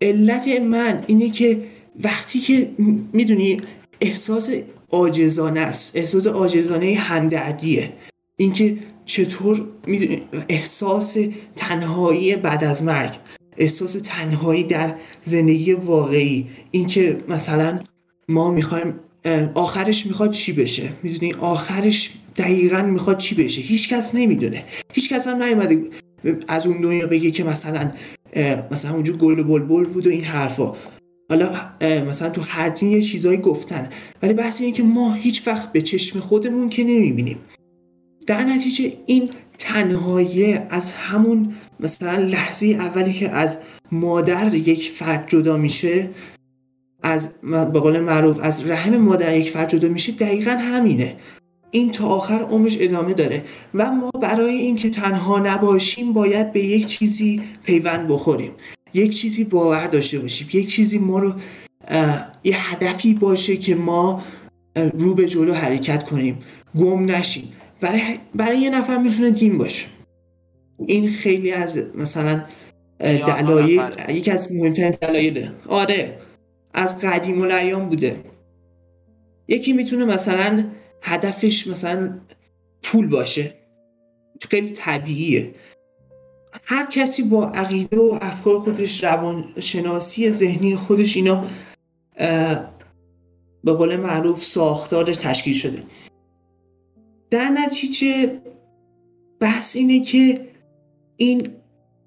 [0.00, 1.62] علت من اینه که
[2.04, 2.70] وقتی که
[3.12, 3.56] می‌دونی
[4.00, 4.50] احساس
[4.90, 5.96] آجزانه است.
[5.96, 7.92] احساس آجزانه همدردیه.
[8.36, 11.16] اینکه چطور می‌دونی احساس
[11.56, 13.12] تنهایی بعد از مرگ.
[13.56, 16.46] احساس تنهایی در زندگی واقعی.
[16.70, 17.80] اینکه مثلا
[18.28, 18.94] ما می‌خوایم
[19.54, 24.64] آخرش می‌خواد چی بشه؟ می‌دونی آخرش دقیقا می‌خواد چی بشه؟ هیچ کس نمی‌دونه.
[24.92, 25.82] هیچ کس هم نیومده
[26.48, 27.90] از اون دنیا بگه که مثلا
[28.70, 30.74] مثلا اونجا گل بلبل بود و این حرفا.
[31.30, 31.50] حالا
[32.08, 33.88] مثلا تو هر دین یه چیزایی گفتن.
[34.22, 37.38] ولی بحث اینه که ما هیچ وقت به چشم خودمون که نمی‌بینیم.
[38.26, 43.58] در نتیجه این تنهایی از همون مثلا لحظه اولی که از
[43.92, 46.10] مادر یک فرد جدا میشه
[47.02, 51.16] از به قول معروف از رحم مادر یک فرد جدا میشه دقیقا همینه.
[51.70, 53.42] این تا آخر عمرش ادامه داره.
[53.74, 58.52] و ما برای اینکه تنها نباشیم باید به یک چیزی پیوند بخوریم.
[58.94, 60.48] یک چیزی باور داشته باشیم.
[60.52, 61.32] یک چیزی ما رو
[62.44, 64.22] یه هدفی باشه که ما
[64.94, 66.38] رو به جلو حرکت کنیم.
[66.78, 67.52] گم نشیم.
[67.80, 68.02] برای,
[68.34, 69.86] برای یه نفر می‌تونه دین باشه.
[70.86, 72.44] این خیلی از مثلا
[73.00, 76.18] دلایل یکی از مهمترین دلایل آره.
[76.74, 78.16] از قدیم الایام بوده.
[79.48, 80.64] یکی می‌تونه مثلا
[81.06, 82.20] هدفش مثلا
[82.82, 83.54] پول باشه.
[84.50, 85.54] خیلی طبیعیه.
[86.64, 91.44] هر کسی با عقیده و افکار خودش روان شناسی ذهنی خودش اینا
[93.64, 95.82] به قول معروف ساختارش تشکیل شده.
[97.30, 98.40] در نتیجه
[99.40, 100.48] بحث اینه که
[101.16, 101.48] این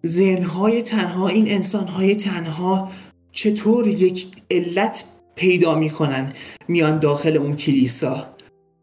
[0.06, 2.92] ذهنهای تنها این انسانهای تنها
[3.32, 5.04] چطور یک علت
[5.36, 6.34] پیدا می‌کنن
[6.68, 8.36] میان داخل اون کلیسا؟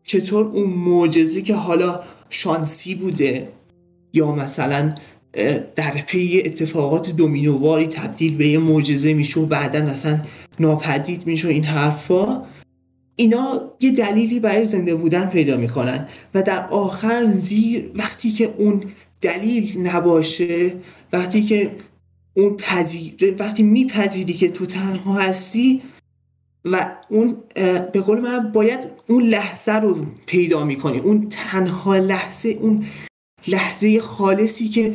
[0.06, 3.48] چطور اون معجزه که حالا شانسی بوده
[4.12, 4.94] یا مثلا
[5.76, 10.22] در پی اتفاقات دومینوواری تبدیل به یه معجزه میشه و بعدا اصلا
[10.60, 12.42] ناپدید میشه این حرفا
[13.16, 18.80] اینا یه دلیلی برای زنده بودن پیدا می‌کنن و در آخر زیر وقتی که اون
[19.20, 20.74] دلیل نباشه
[21.12, 21.70] وقتی که
[22.36, 25.82] اون پذیر وقتی میپذیری که تو تنها هستی
[26.72, 27.36] و اون
[27.92, 30.98] به قول من باید اون لحظه رو پیدا می‌کنی.
[30.98, 32.86] اون تنها لحظه اون
[33.48, 34.94] لحظه خالصی که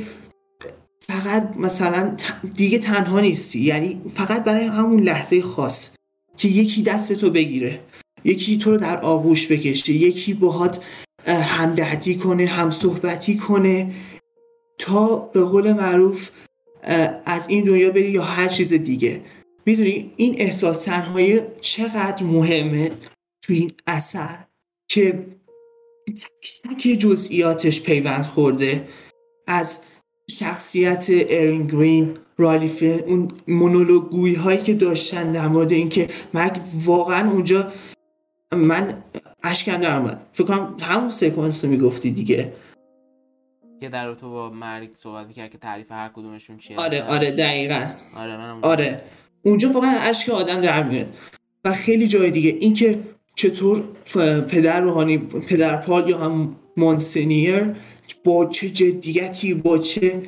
[1.00, 2.16] فقط مثلا
[2.56, 3.60] دیگه تنها نیستی.
[3.60, 5.90] یعنی فقط برای همون لحظه خاص
[6.38, 7.80] که یکی دست تو بگیره.
[8.24, 9.94] یکی تو رو در آغوش بکشه.
[9.94, 10.86] یکی باهات
[11.28, 13.92] همدردی کنه هم صحبتی کنه.
[14.78, 16.30] تا به قول معروف
[17.26, 19.22] از این دنیا بری یا هر چیز دیگه.
[19.66, 22.92] می‌دونی این احساس تنهایی چقدر مهمه
[23.42, 24.38] تو این اثر
[24.90, 25.26] که
[26.08, 28.88] تک تک جزئیاتش پیوند خورده.
[29.48, 29.82] از
[30.30, 37.72] شخصیت ارین گرین رالیف اون مونولوگوی هایی که داشتن در مورد اینکه مرگ واقعا اونجا
[38.52, 39.04] من
[39.44, 42.54] اشکم در اومد فکر کنم همون سکانس رو می‌گفتی دیگه.
[43.80, 46.80] که در تو با مرگ صحبت می‌کرد که تعریف هر کدومشون چیه.
[46.80, 47.92] آره آره دقیقا.
[48.16, 49.02] آره منم آره.
[49.44, 51.08] اونجا واقعا اشک آدم در میاد.
[51.66, 52.58] و خیلی جای دیگه.
[52.60, 53.00] اینکه
[53.36, 53.84] چطور
[54.50, 57.64] پدر روحانی پدر پال یا هم مونسنیر
[58.24, 60.22] با چه جدیتی با چه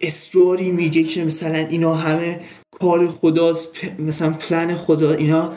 [0.00, 5.52] اصراری میگه که مثلا اینا همه کار خداست مثلا پلن خدا اینا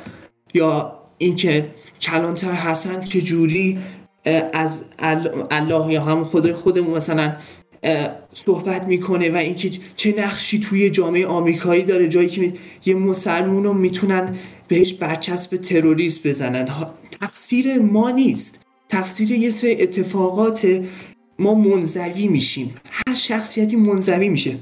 [0.54, 1.70] یا اینکه
[2.02, 3.78] کلانتر حسن که جوری
[4.54, 4.86] از
[5.52, 7.36] الله یا هم خدای خودمون مثلا
[8.34, 12.54] صحبت می‌کنه و اینکه چه نقشی توی جامعه آمریکایی داره جایی که
[12.86, 14.36] یه مسلمون رو می‌تونن
[14.68, 16.68] بهش برچسب تروریست بزنن.
[17.22, 18.66] تقصیر ما نیست.
[18.90, 20.82] تقصیر یه سری اتفاقات
[21.40, 22.76] ما منزوی میشیم.
[23.08, 24.56] هر شخصیتی منزوی میشه.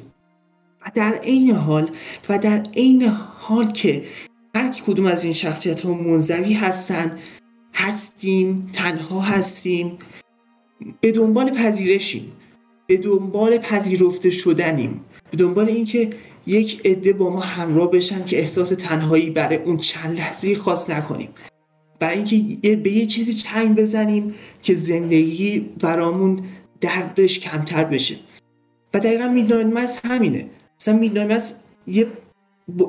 [0.86, 1.90] و در عین حال
[2.30, 3.04] و در عین
[3.38, 4.04] حال که
[4.56, 7.20] هر کدوم از این شخصیت ها منزوی هستن
[7.74, 9.98] هستیم تنها هستیم
[11.02, 12.32] به دنبال پذیرشیم.
[12.88, 15.02] به دنبال پذیرفته شدنیم.
[15.32, 16.10] به دنبال اینکه
[16.48, 21.30] یک عده با ما همراه بشن که احساس تنهایی برای اون چند لحظه خاص نکنیم.
[22.00, 26.40] برای اینکه به یه چیزی چنگ بزنیم که زندگی برامون
[26.82, 28.16] دردش کمتر بشه.
[28.94, 30.46] و دقیقا میدناید همینه.
[30.80, 31.42] مثلا میدناید
[31.88, 32.08] یه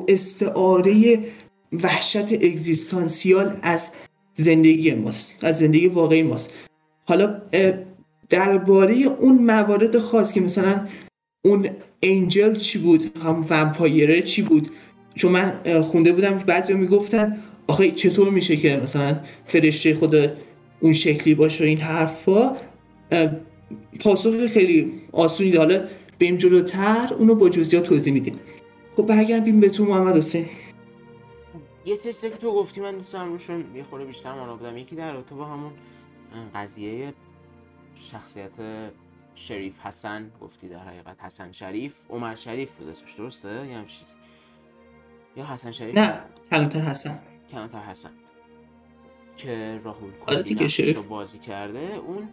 [0.08, 1.24] استعاره
[1.72, 3.90] وحشت اگزیستانسیال از
[4.34, 6.54] زندگی ماست از زندگی واقعی ماست.
[7.04, 7.42] حالا
[8.30, 10.86] درباره اون موارد خاص که مثلا
[11.44, 11.68] اون
[12.02, 14.68] انجل چی بود هم ومپایره چی بود؟
[15.14, 20.26] چون من خونده بودم که بعضی می‌گفتن آخه چطور میشه که مثلا فرشته خدا
[20.80, 22.56] اون شکلی باشه این حرفا؟
[24.00, 25.88] پاسخ خیلی آسونی داره.
[26.20, 28.38] بریم جلوتر اونو با جزئیات توضیح میدیم.
[28.96, 30.46] خب برگردیم به تو محمد حسین.
[31.84, 34.96] یه چیزی که تو گفتی من دوست دارم روشون یه خورده بیشتر مانا بودم یکی
[34.96, 35.70] در تو با همون
[36.54, 37.12] قضیه
[38.00, 38.52] شخصیت
[39.34, 44.14] شریف حسن گفتی در حقیقت حسن شریف عمر شریف بود اسمش درسته؟ یا چیز
[45.36, 47.18] یا حسن شریف؟ نه کلانتر حسن.
[47.50, 48.10] کلانتر حسن.
[49.36, 52.28] که راهول آره رو بازی کرده اون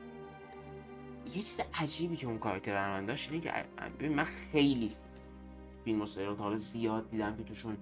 [1.25, 4.91] یه چیز عجیبی که اون کاراکتر من داشت اینه که من خیلی
[5.85, 7.77] فیلم و سریال حالا زیاد دیدم که توشون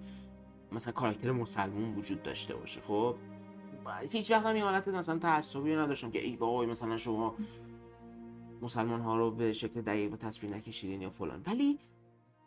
[0.72, 3.16] مثلا کاراکتر مسلمون وجود داشته باشه خب؟
[4.10, 7.34] هیچ وقت هم این حالت مثلا تعصبی نداشتم که ای بابا مثلا شما
[8.64, 11.42] مسلمان ها رو به شکل دقیق به تصویر نکشیدین یا فلان.
[11.46, 11.78] ولی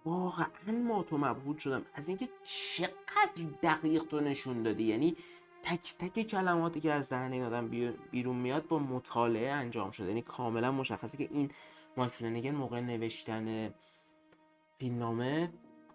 [0.05, 0.47] واقعا
[0.87, 1.85] ما تو مبهوت شدم.
[1.93, 4.83] از اینکه چقدر دقیق تو نشون دادی.
[4.83, 5.15] یعنی
[5.63, 10.07] تک تک کلماتی که از دهن آدم بیرون میاد با مطالعه انجام شده.
[10.07, 11.51] یعنی کاملا مشخصه که این
[11.97, 13.73] مایک فلنگن موقع نوشتن
[14.77, 15.53] فیلمنامه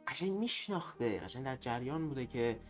[0.08, 1.20] قشنگ میشناخته.
[1.20, 2.60] قشنگ در جریان بوده که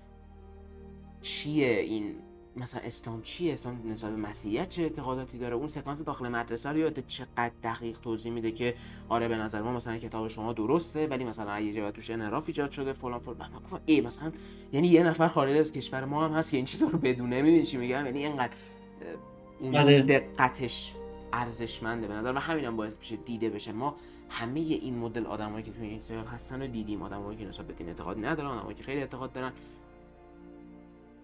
[1.20, 6.28] چیه این مثلا اسلام چیه؟ اسلام نسبت به مسیحیت چه اعتقاداتی داره؟ اون سکانس داخل
[6.28, 8.74] مدرسه رو یاد چقدر دقیق توضیح میده که
[9.08, 12.70] آره به نظر ما مثلا کتاب شما درسته ولی مثلا یه جایی توش انحراف ایجاد
[12.70, 13.36] شده فلان فلان.
[13.52, 14.32] من گفتم ای مثلا
[14.72, 17.42] یعنی یه نفر خارج از کشور ما هم هست که این چیزا رو بدونه.
[17.42, 18.52] می‌دونی چی میگم؟ یعنی اینقدر
[19.60, 20.02] اون بله.
[20.02, 20.94] دقتش
[21.32, 23.72] ارزشمنده به نظر و همینم باعث میشه دیده بشه.
[23.72, 23.96] ما
[24.28, 27.02] همه این مدل آدمایی که توی این سریال هستن رو دیدیم.
[27.02, 29.52] آدمایی که نسبت به دین اعتقاد ندارن آدمایی که خیلی اعتقاد دارن.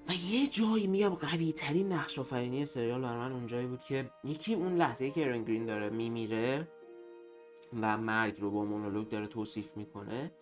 [0.09, 4.55] و یه جایی میگم قوی ترین نقش آفرینی سریال برای من اونجایی بود که یکی
[4.55, 6.69] اون لحظه که ایرن گرین داره میمیره
[7.81, 10.33] و مرگ رو با مونولوگ داره توصیف می‌کنه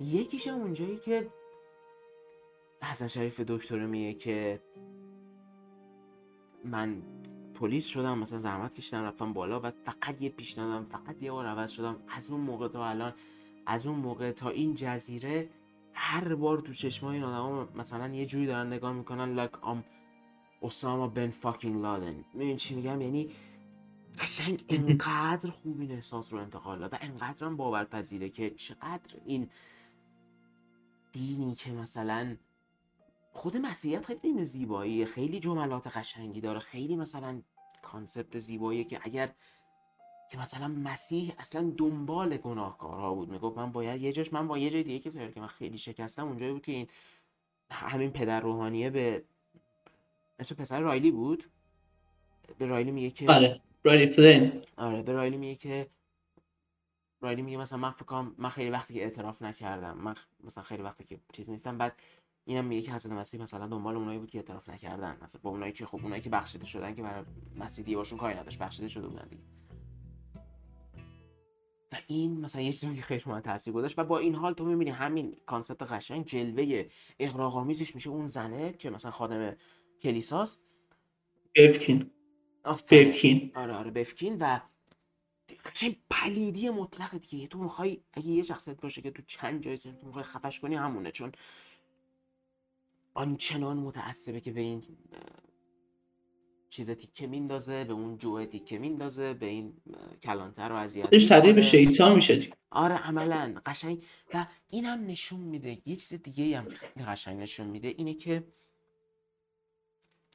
[0.00, 1.30] یکیش اونجایی که
[2.82, 4.60] حسن شریف دکتر میگه که
[6.64, 7.02] من
[7.54, 11.70] پلیس شدم مثلا زحمت کشیدم رفتم بالا و فقط یه پیشنهادم فقط یه بار عوض
[11.70, 11.96] شدم.
[12.08, 13.14] از اون موقع تا الان
[13.66, 15.48] از اون موقع تا این جزیره
[15.94, 19.84] هر بار تو چشمای این آدم مثلا یه جوری دارن نگاه می‌کنن like ام
[20.62, 23.30] اسامه بن فاکینگ لادن می‌دونی چی میگم؟ یعنی
[24.18, 29.50] قشنگ انقدر خوب این احساس رو انتقال داد و انقدر هم باورپذیره که چقدر این
[31.12, 32.36] دینی که مثلا
[33.32, 37.42] خود مسیحیت خیلی دین زیباییه خیلی جملات قشنگی داره خیلی مثلا
[37.82, 39.34] کانسپت زیباییه که اگر
[40.32, 43.28] که مثلا مسیح اصلا دنبال گناهکارها بود.
[43.28, 46.26] می‌گفت من باید یه جاش من با یه جای دیگه که که من خیلی شکستم
[46.26, 46.86] اونجایی بود که این
[47.70, 49.24] همین پدر روحانیه به
[50.38, 51.44] اسم پسر رایلی بود.
[52.58, 54.62] به رایلی میگه که آره رایلی فلین.
[54.76, 55.90] آره به رایلی میگه که
[57.20, 60.14] رایلی میگه مثلا من فکر کنم من خیلی وقتی که اعتراف نکردم من
[60.44, 62.02] مثلا خیلی وقتی که چیز نیستم بعد
[62.44, 65.18] اینم میگه که حضرت مسیح مثلا دنبال اونایی بود که اعتراف نکردن.
[65.22, 67.24] مثلا با اونایی که خب اونایی که بخشیده شدن که برای
[67.56, 69.42] مسیح کاری نداشت بخشیده شده بودن دیگه.
[71.92, 74.64] و این مثلا یه چیزی که خیلی من تاثیر گذاشت و با این حال تو
[74.64, 76.88] می‌بینی همین concept قشنگ جلوه
[77.20, 79.56] اغراق‌آمیزش میشه اون زنه که مثلا خادم
[80.02, 80.62] کلیساست.
[81.56, 82.10] بفکین.
[82.90, 83.52] بفکین.
[83.54, 84.60] آره آره بفکین و
[85.72, 87.46] چه پلیدی مطلقه دیگه.
[87.46, 91.10] تو می‌خوای اگه یه شخصیت باشه که تو چند جای تو می‌خوای خفش کنی همونه
[91.10, 91.32] چون
[93.14, 94.82] آنچنان متعصبه که به این
[96.72, 99.74] چیز تیکه میندازه به اون جوه تیکه میندازه به این
[100.22, 101.62] کلانتر رو اذیت خودش تبدیل به.
[101.62, 102.50] شیطان میشه.
[102.70, 103.60] آره عملا.
[103.66, 104.02] قشنگ.
[104.34, 105.78] و این هم نشون میده.
[105.86, 107.88] یه چیز دیگه هم خیلی قشنگ نشون میده.
[107.88, 108.44] اینه که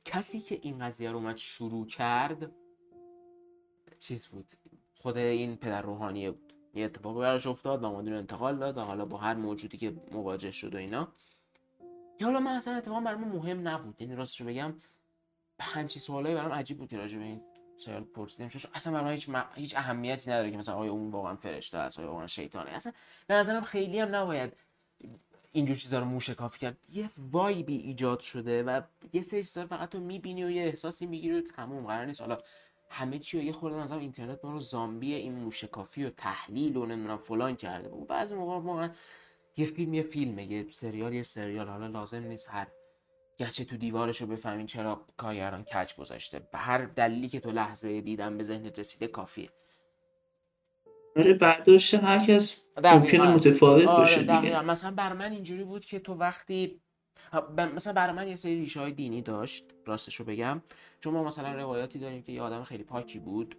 [0.06, 2.52] کسی که این قضیه رو اومد شروع کرد
[4.00, 4.54] چیز بود؟
[4.94, 6.54] خود این پدر روحانیه بود.
[6.74, 10.52] یه اتفاقی براش افتاد و مدیر انتقال داد و حالا با هر موجودی که مواجه
[10.52, 11.14] شد و اینا.
[12.20, 14.02] یا حالا من اصلا اتفاقا برام مهم نبود.
[14.02, 14.74] یعنی راستشو بگم
[15.60, 17.42] همچین سوالایی برام عجیب بود که راجع به این
[17.78, 21.36] سوال پرسیدم چون اصلا برام هیچ, م- هیچ اهمیتی نداره که مثلا آیا اون واقعا
[21.36, 22.92] فرشته است آیا واقعا شیطانه اصلا
[23.28, 24.54] به نظرم خیلی هم نباید
[25.52, 26.78] اینجور چیزا رو موشکافی کرد.
[26.94, 28.82] یه وایبی ایجاد شده و
[29.14, 32.22] یه سری چیزا رو فقط تو می‌بینی و یه احساسی می‌گیری و تموم قرار نیست.
[32.22, 32.38] حالا
[32.90, 36.86] همه چی رو یه خورده مثلا اینترنت ما رو زامبی این موشکافی و تحلیل و
[36.86, 38.92] نمی‌دونم فلان کرده و بعضی موقع واقعا
[39.58, 41.68] یه فیلم یه فیلمه یه سریال یه سریال.
[41.68, 42.68] حالا لازم نیست هر
[43.40, 46.40] گچه تو دیوارش رو بفهمین چرا کارگردان کج گذاشته.
[46.40, 49.50] به هر دلیلی که تو لحظه دیدن به ذهنت رسیده کافیه.
[51.16, 52.62] آره برداشت هر کس.
[52.84, 54.20] ممکنه متفاوت آره باشه.
[54.20, 54.62] دیگه.
[54.62, 56.82] مثلا بر من اینجوری بود که تو وقتی
[57.58, 60.62] مثلا برای من یه سری ریشه های دینی داشت راستشو بگم.
[61.00, 63.58] چون ما مثلا روایاتی داریم که یه آدم خیلی پاکی بود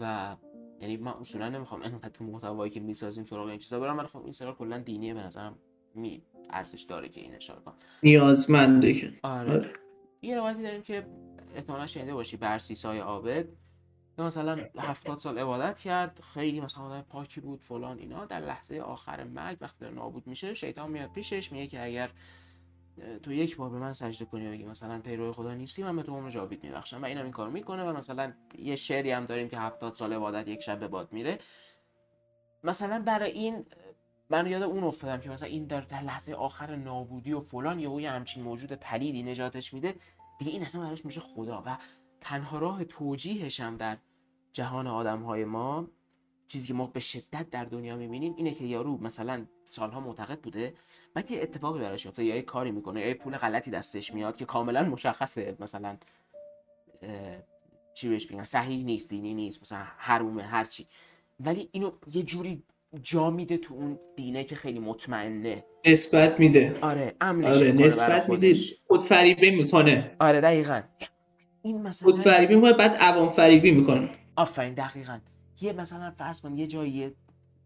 [0.00, 0.36] و
[0.80, 4.22] یعنی من اصولا نمی‌خوام انقدر تو محتوایی که می‌سازیم سراغ این چیزا برم ولی خب
[4.22, 5.58] این سریال کلا دینیه به نظرم.
[5.96, 7.74] می ارزش داره که این اشاره کنم.
[8.02, 9.12] نیازمنده که.
[9.22, 9.50] آره.
[9.50, 9.72] آره.
[10.22, 11.06] یه روایتی داریم که
[11.54, 13.46] احتمالا شنیده باشی برسیسای عابد.
[14.16, 18.24] که مثلا هفتاد سال عبادت کرد خیلی مثلا آدم پاکی بود فلان اینا.
[18.24, 22.10] در لحظه آخر مرگ وقتی داره نابود میشه شیطان میاد پیشش میگه که اگر
[23.22, 26.02] تو یک بار به من سجده کنی و بگی مثلا پیرو خدا نیستی من به
[26.02, 27.02] تو عمر جاوید میبخشم.
[27.02, 30.48] و اینم این کارو می‌کنه و مثلا یه شعری هم داریم که هفتاد سال عبادت
[30.48, 31.38] یک شب به باد میره.
[32.64, 33.66] مثلا برای این
[34.30, 38.00] من یاد اون افتادم که مثلا این در, در لحظه آخر نابودی و فلان یهو
[38.00, 39.94] یه همچین موجود پلیدی نجاتش میده.
[40.38, 41.78] دیگه این اصلا براش میشه خدا و
[42.20, 43.96] تنها راه توجیهش هم در
[44.52, 45.88] جهان آدم های ما
[46.48, 50.74] چیزی که ما به شدت در دنیا می‌بینیم اینه که یارو مثلا سالها معتقد بوده
[51.14, 54.36] بعد یه اتفاقی براش میفته یا یه کاری می‌کنه یا یه پول غلطی دستش میاد
[54.36, 55.96] که کاملا مشخصه مثلا
[57.94, 60.86] چی بهش بگن صحیح نیست دینی نیست مثلا حرومه هرچی
[61.40, 62.62] ولی اینو یه جوری
[63.02, 65.64] جا میده تو اون دینه که خیلی مطمئنه.
[65.86, 66.74] نسبت میده.
[66.80, 68.54] آره امنش آره نسبت میده.
[68.86, 70.16] خود فریبی می‌کنه.
[70.20, 70.82] آره دقیقا.
[71.62, 74.10] این مثلا خود فریبی می‌کنه بعد عوام فریبی می‌کنه.
[74.36, 75.18] آفرین دقیقا.
[75.60, 77.14] یه مثلا فرض کن یه جایی یه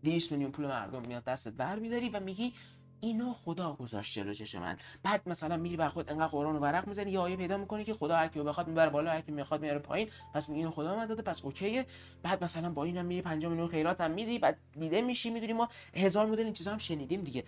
[0.05, 2.53] 200 میلیون پول مردم میاد دستت بر میداری و میگی
[3.01, 4.77] اینو خدا گذاشت جلو چش من.
[5.03, 7.95] بعد مثلا میری بر خود انقدر قرآن و ورق می‌زنی یه آیه پیدا می‌کنی که
[7.95, 10.09] خدا هر کی رو بخواد می‌بره بالا هر کی می‌خواد میاره پایین.
[10.35, 11.87] پس میگی اینو خدا من داده پس اوکیه.
[12.23, 15.69] بعد مثلا با اینم میری 5 میلیون خیرات هم میدی بعد دیده میشی می‌دونی ما
[15.95, 17.45] هزار مدل این چیزا هم شنیدیم دیگه.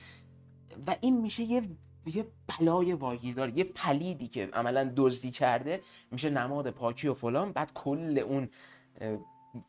[0.86, 1.62] و این میشه یه
[2.06, 5.80] یه بلای واگیردار یه پلیدی که عملا دزدی کرده.
[6.10, 7.52] میشه نماد پاکی و فلان.
[7.52, 8.48] بعد کل اون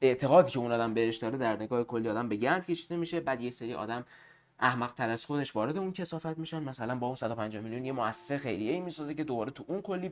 [0.01, 3.19] اعتقادی که اون آدم بهش داره در نگاه کلی آدم به گند کشیده میشه.
[3.19, 4.05] بعد یه سری آدم
[4.63, 6.63] احمق تر از خودش وارد اون کسافت میشن.
[6.63, 10.11] مثلا با اون 150 میلیون یه مؤسسه خیریه ای می‌سازه که دوباره تو اون کلی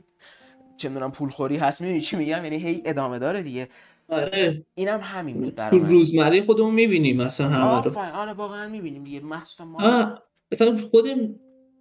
[0.76, 3.68] چه می‌دونم پولخوری هست می‌دونی چی میگم؟ یعنی هی ادامه داره دیگه.
[4.08, 4.66] آره.
[4.74, 7.98] اینم همین بود من روزمره خودمون می‌بینیم مثلا همه رو.
[7.98, 9.20] آره واقعا می‌بینیم دیگه.
[9.20, 10.14] مخصوصا ما.
[10.52, 11.04] مثلا خود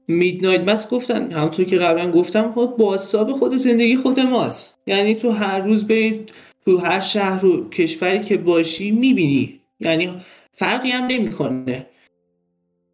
[0.08, 4.80] میدنایت مس گفتن همونطور که قبلا گفتم خود بازتاب خود زندگی خود ماست.
[4.88, 6.32] یعنی تو هر روز برید
[6.66, 9.60] تو هر شهر و کشوری که باشی می‌بینی.
[9.80, 11.88] یعنی فرقی هم نمی‌کنه.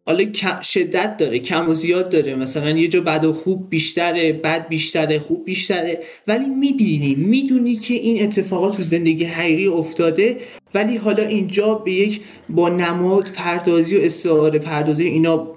[0.08, 0.32] حالا
[0.62, 2.34] شدت داره کم و زیاد داره.
[2.34, 5.98] مثلا یه جا بد و خوب بیشتره بد بیشتره خوب بیشتره.
[6.26, 10.36] ولی می‌بینی می‌دونی که این اتفاقات تو زندگی حقیقی افتاده.
[10.74, 15.56] ولی حالا اینجا به یک با نماد پردازی و استعاره پردازی اینا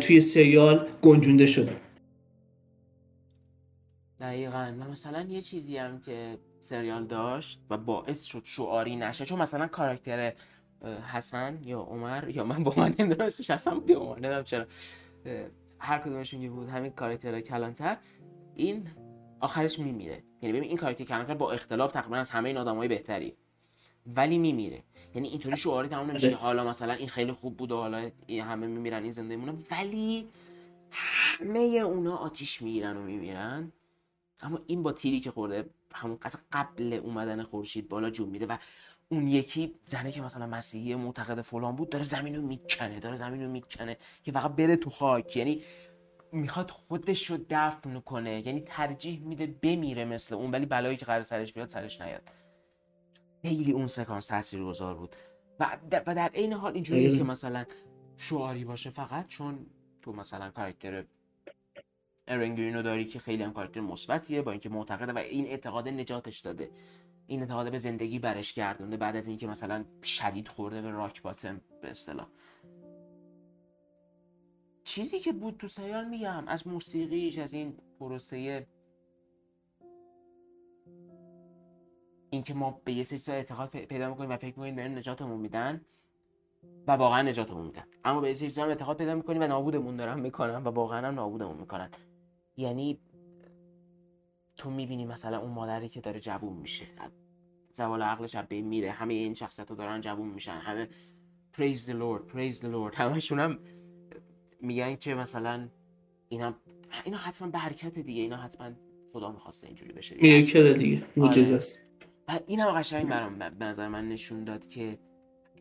[0.00, 1.76] توی سریال گنجونده شده
[4.20, 4.72] دقیقا.
[4.80, 9.66] و مثلا یه چیزی هم که سریال داشت و باعث شد شعاری نشه چون مثلا
[9.66, 10.32] کاراکتر
[10.84, 14.66] حسن یا عمر یا من با من نمی‌دونم اسمش حسن بود یا عمر نمی‌دونم چرا.
[15.78, 17.96] هر کدومشون که بود همین کاراکتر کلانتر
[18.54, 18.88] این
[19.40, 20.22] آخرش میمیره.
[20.42, 23.36] یعنی ببین این کاراکتر کلانتر با اختلاف تقریبا از همه این آدمای بهتری.
[24.06, 24.82] ولی میمیره.
[25.14, 28.66] یعنی اینطوری شعاری تمام نمیشه که حالا مثلا این خیلی خوب بود و حالا همه
[28.66, 30.28] میمیرن این زنده میمونه ولی
[30.90, 33.72] همه اونا آتیش می‌گیرن و میمیرن.
[34.42, 36.18] اما این با تیری که خورده همون
[36.52, 38.56] قبل اومدن خورشید بالا جون میده و
[39.12, 43.42] اون یکی زنه که مثلا مسیحی معتقد فلان بود داره زمین رو می‌کنه داره زمین
[43.42, 45.36] رو می‌کنه که فقط بره تو خاک.
[45.36, 45.62] یعنی
[46.32, 51.22] می‌خواد خودش رو دفن کنه یعنی ترجیح میده بمیره مثل اون ولی بلایی که قرار
[51.22, 52.22] سرش بیاد سرش نیاد.
[53.42, 55.16] خیلی اون سکانس تاثیرگذار بود.
[55.60, 57.64] و در, و در عین حال اینجوری نیست که مثلا
[58.16, 59.66] شعاری باشه فقط چون
[60.02, 61.04] تو مثلا کاراکتر
[62.28, 66.70] ارنگرینو داری که خیلی هم کاراکتر مثبتیه با اینکه معتقده و این اعتقاد نجاتش داده.
[67.32, 71.60] این اعتقاد به زندگی برش گردونده بعد از اینکه مثلا شدید خورده به راک باتم
[71.82, 72.28] به اصطلاح.
[74.84, 78.66] چیزی که بود تو سریال میگم از موسیقیش از این پروسه
[82.30, 85.80] اینکه ما به یه سری اعتقاد پیدا می‌کنیم و فکر می‌کنیم دارن نجاتمون میدن
[86.86, 87.84] و واقعا نجاتمون میدن.
[88.04, 91.14] اما به یه سری چیزا اعتقاد پیدا می‌کنیم و نابودمون دارن می‌کنن و واقعا هم
[91.14, 91.90] نابودمون می‌کنن.
[92.56, 93.00] یعنی
[94.56, 96.86] تو می‌بینی مثلا اون مادری که داره جوون میشه.
[97.72, 98.90] زوال عقلش از بین میره.
[98.90, 100.58] همه این شخصیت ها دارن جوون میشن.
[100.58, 100.88] همه
[101.56, 102.94] praise the Lord praise the Lord.
[102.94, 103.58] همشون هم
[104.60, 105.68] میگن که مثلا
[106.28, 106.54] اینا
[107.04, 108.22] اینا حتما برکت دیگه.
[108.22, 108.70] اینا حتما
[109.12, 110.72] خدا می‌خواسته اینجوری بشه دیگه.
[110.72, 111.56] دیگه معجزه آره.
[111.56, 111.82] است.
[112.28, 114.98] و این هم قشنگ برام به نظر من نشون داد که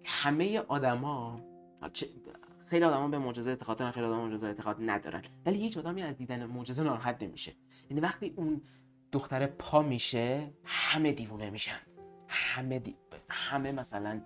[0.03, 1.41] همه آدما
[2.67, 5.21] خیلی آدما به معجزه اعتقاد دارن خیلی آدما معجزه اعتقاد ندارن.
[5.45, 7.53] ولی هیچ آدمی از دیدن معجزه ناراحت نمیشه.
[7.89, 8.61] یعنی وقتی اون
[9.11, 11.79] دختر پا میشه همه دیوونه میشن.
[12.31, 12.95] همه دی...
[13.29, 14.21] همه مثلا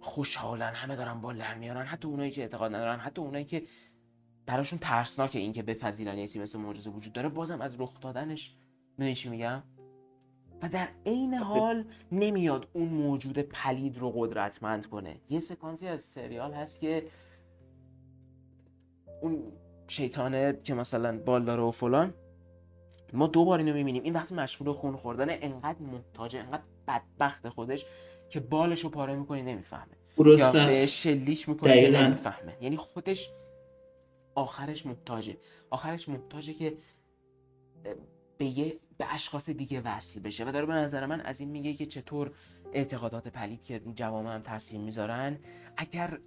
[0.00, 3.62] خوشحالن همه دارن بال در میارن حتی اونایی که اعتقاد ندارن حتی اونایی که
[4.46, 8.54] براشون ترسناکه این که بپذیرن یه چیزی مثل معجزه وجود داره بازم از رخ دادنش
[8.98, 9.62] می‌دونی چی میگم؟
[10.62, 15.20] و در عین حال نمیاد اون موجود پلید رو قدرتمند کنه.
[15.28, 17.06] یه سکانسی از سریال هست که
[19.22, 19.52] اون
[19.88, 22.14] شیطانه که مثلا بال داره و فلان
[23.12, 24.02] ما دو بار اینو می‌بینیم.
[24.02, 27.84] این وقتی مشغول خون خوردن انقدر محتاجه انقدر بدبخت خودش
[28.30, 29.96] که بالش رو پاره می‌کنی نمی‌فهمه.
[30.18, 31.98] یا شلیک می‌کنه دقیقاً.
[31.98, 32.56] نمی‌فهمه.
[32.60, 33.30] یعنی خودش
[34.34, 35.36] آخرش محتاجه
[35.70, 36.76] آخرش محتاجه که
[38.38, 40.44] به یه به اشخاص دیگه وصل بشه.
[40.44, 42.32] و داره به نظر من از این میگه که چطور
[42.72, 45.38] اعتقادات پلید که رو جوامع هم تاثیر می‌ذارن
[45.76, 46.18] اگر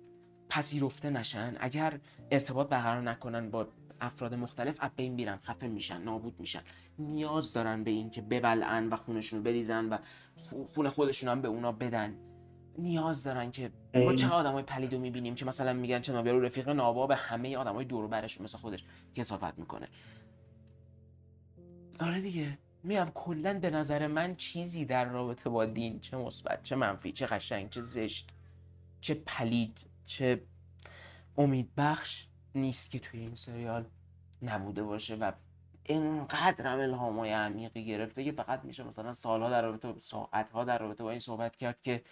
[0.49, 1.99] پذیرفته نشن اگر
[2.32, 3.68] ارتباط برقرار نکنن با
[4.01, 6.61] افراد مختلف از بین میرن خفه میشن نابود میشن.
[6.99, 9.97] نیاز دارن به این که ببلعن و خونشون رو بریزن و
[10.35, 12.15] خو- خون خودشون هم به اونا بدن.
[12.77, 14.13] نیاز دارن که ما.
[14.13, 17.85] چه آدمای پلید رو می‌بینیم که مثلا میگن چه رو رفیق نابا به همه آدمای
[17.85, 18.83] دور و برشون مثل خودش
[19.15, 19.87] کسافت می‌کنه.
[21.99, 22.57] آره دیگه.
[22.83, 27.25] میام کلا به نظر من چیزی در رابطه با دین چه مثبت چه منفی چه
[27.25, 28.29] قشنگ چه زشت
[29.01, 30.43] چه پلید چه
[31.37, 33.86] امیدبخش نیست که توی این سریال
[34.41, 35.32] نبوده باشه و
[35.86, 41.03] انقدر هم الهامای عمیقی گرفته که فقط میشه مثلا سالها در رابطه ساعتها در رابطه
[41.03, 42.03] با این صحبت کرد که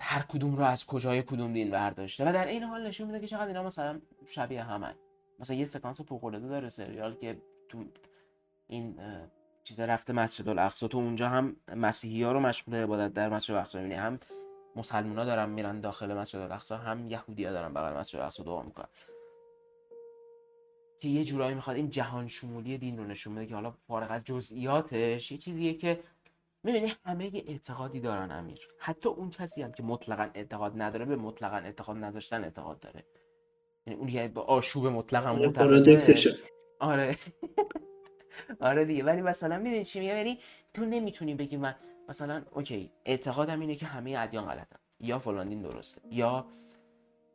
[0.00, 3.26] هر کدوم رو از کجای کدوم دین برداشته و در این حال نشون میده که
[3.26, 4.94] چقدر اینا مثلا شبیه همن.
[5.40, 7.84] مثلا یه سکانس فوق‌العاده داره سریال که تو
[8.68, 9.26] این اه،
[9.64, 13.78] چیز رفته مسجد الاقصا تو اونجا هم مسیحی ها رو مشغول عبادت در مسجد الاقصا
[13.78, 14.18] می‌بینی هم
[14.76, 18.62] مسلمان ها دارن میرن داخل مسجد الاقصا هم یهودی ها دارن بغل مسجد الاقصا دعا
[18.62, 18.88] می‌کنن.
[21.00, 24.24] که یه جورایی می‌خواد این جهان شمولی دین رو نشون بده که حالا فارغ از
[24.24, 26.00] جزئیاتش یه چیزیه که
[26.64, 28.68] می‌بینی همه یه اعتقادی دارن امیر.
[28.78, 33.04] حتی اون کسی هم که مطلقا اعتقاد نداره به مطلقا اعتقاد نداشتن اعتقاد داره.
[33.86, 35.30] یعنی اون یه با آشوب مطلقا
[36.80, 37.16] آره.
[38.60, 39.04] آره دیگه.
[39.04, 40.38] ولی مثلا می‌دونی چی میگم یعنی
[40.74, 41.74] تو نمی‌تونی بگی من
[42.08, 44.78] مثلا اوکی اعتقادم اینه که همه ادیان غلطن.
[45.00, 46.46] یا فلان دین درسته یا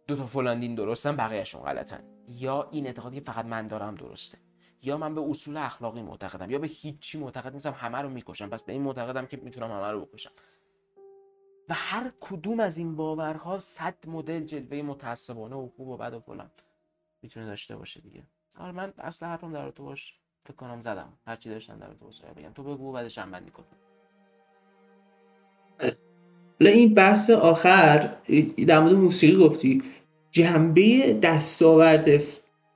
[0.07, 2.03] دو تا فلان دین درستن بقیهشون غلطن.
[2.27, 4.37] یا این اعتقادی که فقط من دارم درسته.
[4.83, 8.49] یا من به اصول اخلاقی معتقدم یا به هیچی معتقد نیستم همه رو می‌کشم.
[8.49, 10.31] پس به این معتقدم که می‌تونم همه رو بکشم.
[11.69, 16.19] و هر کدوم از این باورها صد مدل جلوه متعصبانه و خوب و بد و
[16.19, 16.51] فلان
[17.21, 18.23] می‌تونه داشته باشه دیگه.
[18.57, 21.13] آره من اصلا حرفم در تو باش فکر کنم زدم.
[21.25, 22.53] هر چی داشتم در تو بگم.
[22.53, 23.63] تو بگو بعدش هم بندی کن.
[26.59, 28.09] این بحث آخر
[28.67, 29.81] در مورد موسیقی گفتی
[30.31, 32.07] جنبه دستاورد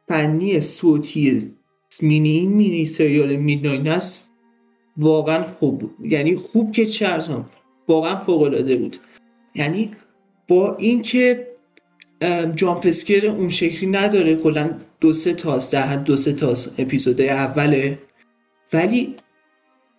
[0.07, 1.51] فنی صوتی
[2.01, 4.19] مینی مینی سریال میدناینت
[4.97, 5.95] واقعا خوب بود.
[6.03, 7.45] یعنی خوب که چه هم
[7.87, 8.97] واقعا فوق العاده بود.
[9.55, 9.91] یعنی
[10.47, 11.47] با اینکه
[12.55, 17.99] جامپسکر اون شکلی نداره کلا دو سه تاست در حد دو سه تاست اپیزود اوله
[18.73, 19.15] ولی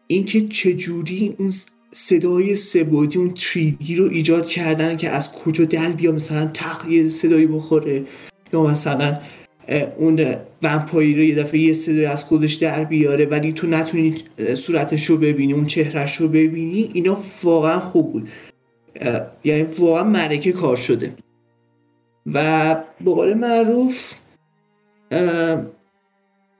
[0.07, 1.53] اینکه چجوری اون
[1.93, 7.47] صدای سبودی اون تریدی رو ایجاد کردن که از کجا دل بیا مثلا تق صدایی
[7.47, 8.05] بخوره.
[8.53, 9.21] یا مثلا
[9.97, 14.15] اون ومپایر یه دفعه یه صدای از خودش در بیاره ولی تو نتونی
[14.57, 18.29] صورتش رو ببینی اون چهرش رو ببینی اینا واقعا خوب بود.
[19.45, 21.15] یعنی واقعا مرکه کار شده.
[22.27, 22.75] و
[23.05, 24.15] به قول معروف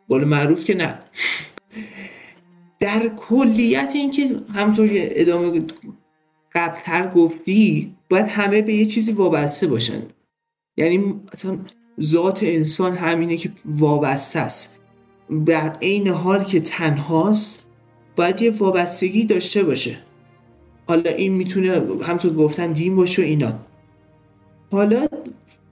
[0.09, 0.99] قول معروف که نه.
[2.81, 5.67] در کلیت اینکه همطور ادامه
[6.55, 10.03] قبلتر گفتی باید همه به یه چیزی وابسته باشن.
[10.77, 11.59] یعنی اصلا
[12.03, 14.81] ذات انسان همینه که وابسته است.
[15.47, 17.63] در عین حال که تنهاست
[18.17, 19.99] باید یه وابستگی داشته باشه.
[20.89, 23.59] حالا این می‌تونه همطور گفتن دین باشه و اینا.
[24.73, 25.07] حالا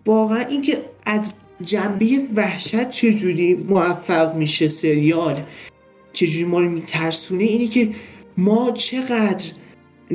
[0.06, 5.42] واقعا اینکه از جنبه وحشت چجوری موفق میشه سریال؟
[6.14, 7.90] چجوری ما رو میترسونه اینه که
[8.38, 9.44] ما چقدر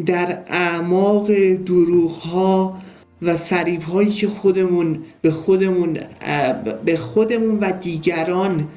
[0.05, 2.81] در اعماق دروغ ها
[3.21, 5.97] و فریب هایی که خودمون به خودمون
[6.85, 8.67] به خودمون و دیگران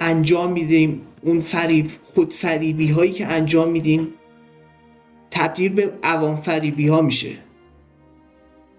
[0.00, 4.08] انجام میدیم اون فریب خود فریبی هایی که انجام میدیم
[5.30, 7.47] تبدیل به عوام فریبی ها میشه.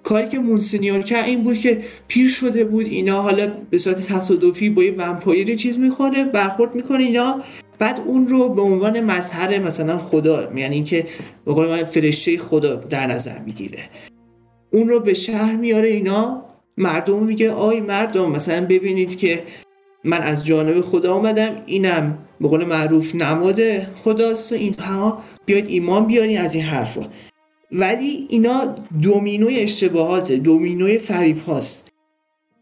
[0.03, 4.69] کاری که مونسینیور کرد این بود که پیر شده بود اینا حالا به صورت تصادفی
[4.69, 7.41] با یه vampire چیز می‌خوره برخورد می‌کنه اینا.
[7.79, 11.07] بعد اون رو به عنوان مظهر مثلا خدا یعنی اینکه
[11.45, 13.79] به قول من فرشته خدا در نظر می‌گیره.
[14.73, 16.45] اون رو به شهر میاره اینا.
[16.77, 19.43] مردم میگه آی مردم مثلا ببینید که
[20.03, 25.23] من از جانب خدا آمدم اینم به قول معروف نماد خداست و اینها.
[25.45, 27.01] بیاید ایمان بیارین از این حرفا.
[27.71, 31.89] ولی اینا دومینوی اشتباهات دومینوی فریب هاست.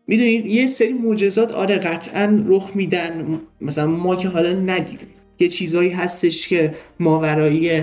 [0.07, 3.39] می‌دونید یه سری معجزات آره قطعا رخ میدن.
[3.61, 5.07] مثلا ما که حالا ندیدیم
[5.39, 7.81] یه چیزایی هستش که ماورایی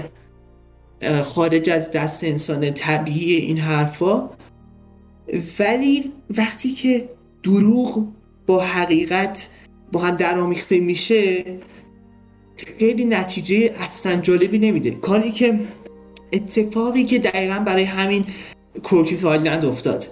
[1.24, 4.30] خارج از دست انسان طبیعی این حرفا.
[5.58, 7.08] ولی وقتی که
[7.42, 8.06] دروغ
[8.46, 9.48] با حقیقت
[9.92, 11.44] با هم درآمیخته میشه
[12.78, 14.90] خیلی نتیجه اصلا جالبی نمیده.
[14.90, 15.60] کاری که
[16.32, 18.24] اتفاقی که دقیقا برای همین
[18.82, 20.06] کروکت آیلند افتاد.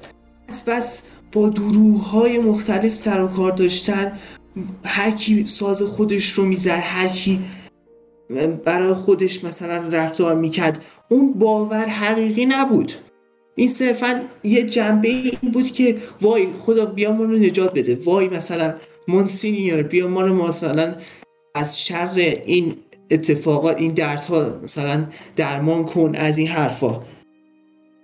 [0.49, 1.03] بس بس
[1.33, 4.19] با دروغ های مختلف سر و کار داشتن
[4.85, 7.41] هر کی ساز خودش رو می‌زد هر کی
[8.65, 12.93] برای خودش مثلا رفتار می‌کرد اون باور حقیقی نبود.
[13.55, 17.99] این صرفا یه جنبه این بود که وای خدا بیا ما رو نجات بده.
[18.05, 18.75] وای مثلا
[19.09, 20.95] مونسینیور بیا ما رو مثلا
[21.55, 22.13] از شر
[22.47, 22.75] این
[23.13, 25.07] اتفاقات این دردها مثلا
[25.37, 27.01] درمان کن از این حرفا.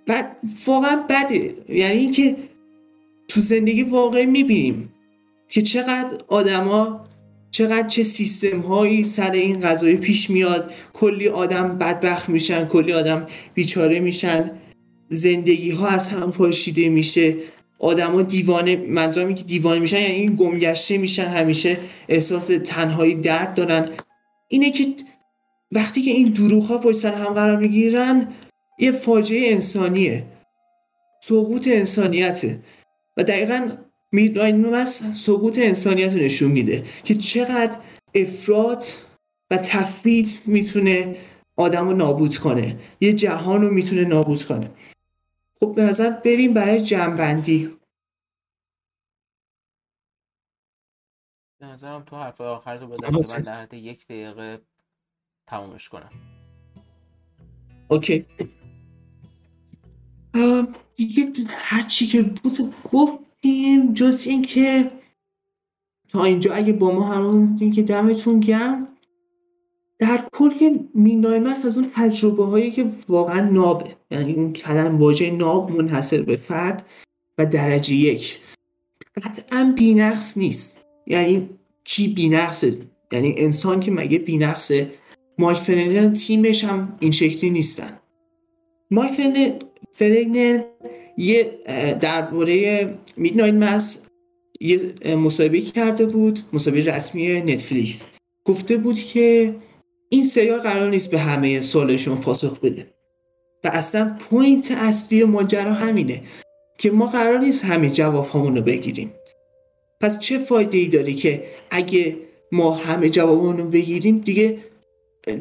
[0.07, 0.37] بعد
[0.67, 1.53] واقعا بده.
[1.69, 2.35] یعنی اینکه
[3.27, 4.93] تو زندگی واقعی می‌بینیم
[5.49, 7.05] که چقدر آدما
[7.51, 10.73] چقدر چه سیستم هایی سر این قضایی پیش میاد.
[10.93, 14.51] کلی آدم بدبخت میشن کلی آدم بیچاره میشن.
[15.09, 17.35] زندگی ها از هم پاشیده میشه.
[17.79, 21.77] آدما دیوانه منظورم که دیوانه میشن یعنی این گمگشته میشن همیشه
[22.09, 23.89] احساس تنهایی درد دارن.
[24.49, 24.95] اینه که
[25.71, 28.33] وقتی که این دروغ ها پشت سر هم قرار می‌گیرن
[28.79, 30.25] یه فاجعه انسانیه.
[31.23, 32.59] سقوط انسانیته.
[33.17, 33.71] و دقیقا
[34.73, 37.77] از سقوط انسانیت رو نشون میده که چقدر
[38.15, 38.83] افراد
[39.51, 41.15] و تفرید می‌تونه
[41.57, 42.75] آدم رو نابود کنه.
[43.01, 44.71] یه جهان رو می‌تونه نابود کنه.
[45.59, 47.78] خب به نظر بریم برای جنبندی.
[51.59, 54.61] به نظرم تو حرف آخر تو بزن من در حد یک دقیقه
[55.47, 56.09] تمومش کنم.
[57.87, 58.25] اوکی.
[61.47, 64.91] هر چی که بود گفتیم جز اینکه
[66.09, 68.87] تا اینجا اگه با ما همون که دمتون گرم.
[69.99, 73.95] در کل که مینایمس از اون تجربه هایی که واقعا نابه.
[74.11, 76.85] یعنی اون کلم واژه ناب منحصر به فرد
[77.37, 78.39] و درجه یک.
[79.15, 80.88] قطعا بینقص نیست.
[81.09, 81.49] یعنی
[81.83, 82.77] کی بینقصه؟
[83.11, 84.91] یعنی انسان که مگه بینقصه؟
[85.37, 87.99] مایک فرنر تیمش هم این شکلی نیستن.
[88.91, 89.11] مایک
[89.91, 90.63] فرگنر
[91.17, 91.51] یه
[91.99, 94.07] درباره Midnight Mass
[94.61, 98.07] یه مصاحبه کرده بود مصاحبه رسمی نتفلیکس.
[98.45, 99.55] گفته بود که
[100.09, 102.87] این سریال قرار نیست به همه سوالشون پاسخ بده.
[103.63, 106.21] و اصلا point اصلی ماجرا همینه
[106.77, 109.11] که ما قرار نیست همه جواب رو بگیریم.
[110.01, 112.17] پس چه فایده ای داره که اگه
[112.51, 114.57] ما همه جواب رو بگیریم دیگه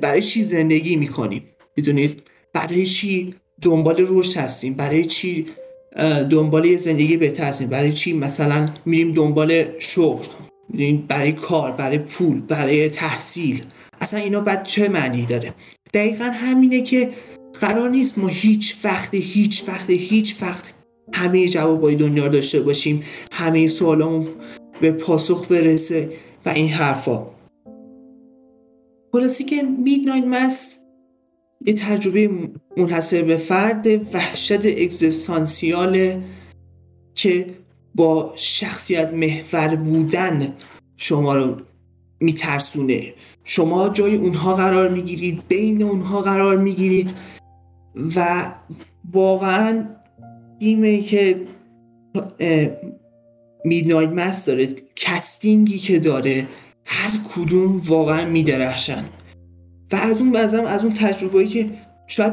[0.01, 1.43] برای چی زندگی می‌کنیم؟
[1.77, 5.47] می‌دونید؟ برای چی دنبال رشد هستیم؟ برای چی
[6.31, 10.27] دنبال یه زندگی بهتر هستیم؟ برای چی مثلا میریم دنبال شغل؟
[11.09, 13.63] برای کار برای پول برای تحصیل.
[14.01, 15.55] اصلا اینا بعد چه معنی داره؟
[15.95, 17.11] دقیقا همینه که
[17.61, 20.75] قرار نیست ما هیچ وقت هیچ وقت هیچ وقت
[21.13, 23.03] همه جوابای دنیا داشته باشیم.
[23.33, 24.27] همه سوالامون
[24.81, 26.13] به پاسخ برسه
[26.47, 27.27] و این حرفا.
[29.13, 30.79] خلاصی که میدنایت مس
[31.67, 32.31] یه تجربه
[32.77, 36.23] منحصر به فرد وحشت اگزستانسیاله
[37.15, 37.47] که
[37.95, 40.55] با شخصیت محور بودن
[40.97, 41.57] شما رو
[42.21, 43.15] میترسونه.
[43.45, 47.13] شما جای اونها قرار می‌گیرید بین اونها قرار می‌گیرید
[48.17, 48.47] و
[49.13, 49.85] واقعا
[50.59, 51.41] ایمه که
[53.65, 56.47] میدنایت مست داره کستینگی که داره
[56.85, 59.05] هر کدوم واقعا میدرخشن.
[59.93, 61.71] و از اون بعضم از اون تجربه که
[62.07, 62.33] شاید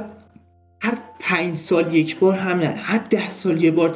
[0.82, 3.94] هر پنج سال یک بار هم نه هر ده سال یه بار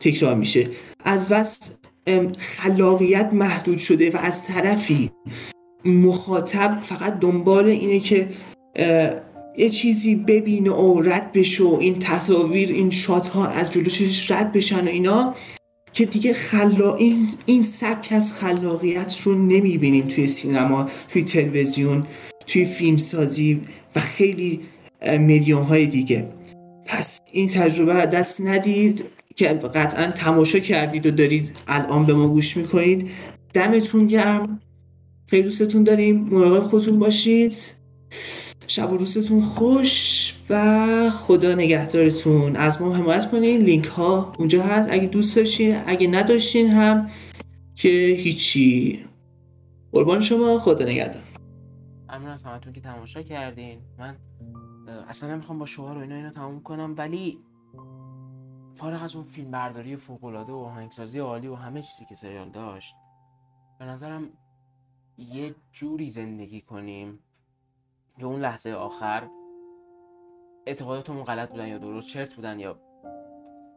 [0.00, 0.68] تکرار میشه.
[1.04, 1.78] از بس
[2.38, 5.10] خلاقیت محدود شده و از طرفی
[5.84, 8.28] مخاطب فقط دنبال اینه که
[9.58, 14.52] یه چیزی ببینه و رد بشه و این تصاویر این شات ها از جلوشش رد
[14.52, 15.34] بشن و اینا
[15.92, 22.06] که دیگه خلا این این سبک از خلاقیت رو نمی‌بینیم توی سینما توی تلویزیون
[22.46, 23.60] توی فیلم سازی
[23.96, 24.60] و خیلی
[25.18, 26.28] میدیوم های دیگه.
[26.86, 29.04] پس این تجربه دست ندید
[29.36, 33.10] که قطعا تماشا کردید و دارید الان به ما گوش می‌کنید.
[33.52, 34.60] دمتون گرم.
[35.26, 36.16] خیلی دوستتون داریم.
[36.16, 37.77] مراقب خودتون باشید.
[38.68, 42.56] شب و روزتون خوش و خدا نگهدارتون.
[42.56, 43.60] از ما حمایت کنین.
[43.60, 44.90] لینک ها اونجا هست.
[44.92, 47.10] اگه دوست داشتین اگه نداشتین هم
[47.74, 47.88] که
[48.18, 49.04] هیچی.
[49.92, 50.58] قربان شما.
[50.58, 51.22] خدا نگهدار.
[52.08, 53.78] ممنون از همتون که تماشا کردین.
[53.98, 54.16] من
[55.08, 57.38] اصلا نمی‌خوام با شعار و اینا اینا تموم کنم ولی
[58.74, 62.94] فارغ از اون فیلم برداری فوقالعاده و آهنگسازی عالی و همه چیزی که سریال داشت
[63.78, 64.28] به نظرم
[65.18, 67.18] یه جوری زندگی کنیم.
[68.18, 69.28] که اون لحظه آخر
[70.66, 72.80] اعتقاداتمون غلط بودن یا درست چرت بودن یا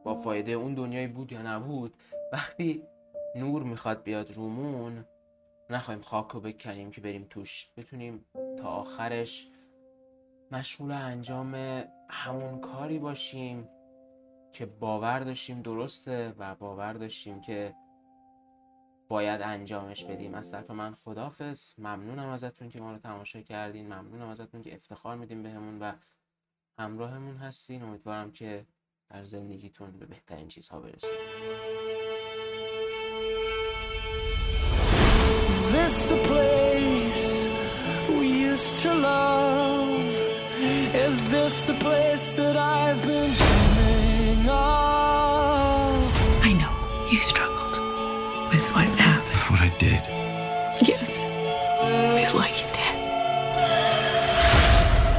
[0.03, 1.93] با فایده اون دنیایی بود یا نبود
[2.33, 2.83] وقتی
[3.35, 5.05] نور می‌خواد بیاد رومون
[5.69, 7.71] نخواهیم خاک رو بکنیم که بریم توش.
[7.77, 8.25] بتونیم
[8.57, 9.47] تا آخرش
[10.51, 11.55] مشغول انجام
[12.09, 13.69] همون کاری باشیم
[14.53, 17.75] که باور داشتیم درسته و باور داشتیم که
[19.11, 20.35] باید انجامش بدیم.
[20.35, 23.85] از طرف من خدافز ممنونم ازتون که ما رو تماشا کردین.
[23.85, 25.93] ممنونم ازتون که افتخار میدیم بهمون و
[26.77, 27.83] همراهمون هستین.
[27.83, 28.65] امیدوارم که
[29.09, 31.09] در زندگیتون به بهترین چیزها برسید.
[49.91, 50.07] Did?
[50.87, 51.23] Yes,
[52.15, 52.95] with what you did.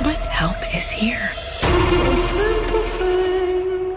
[0.03, 1.29] But help is here.
[2.11, 3.97] A simple thing.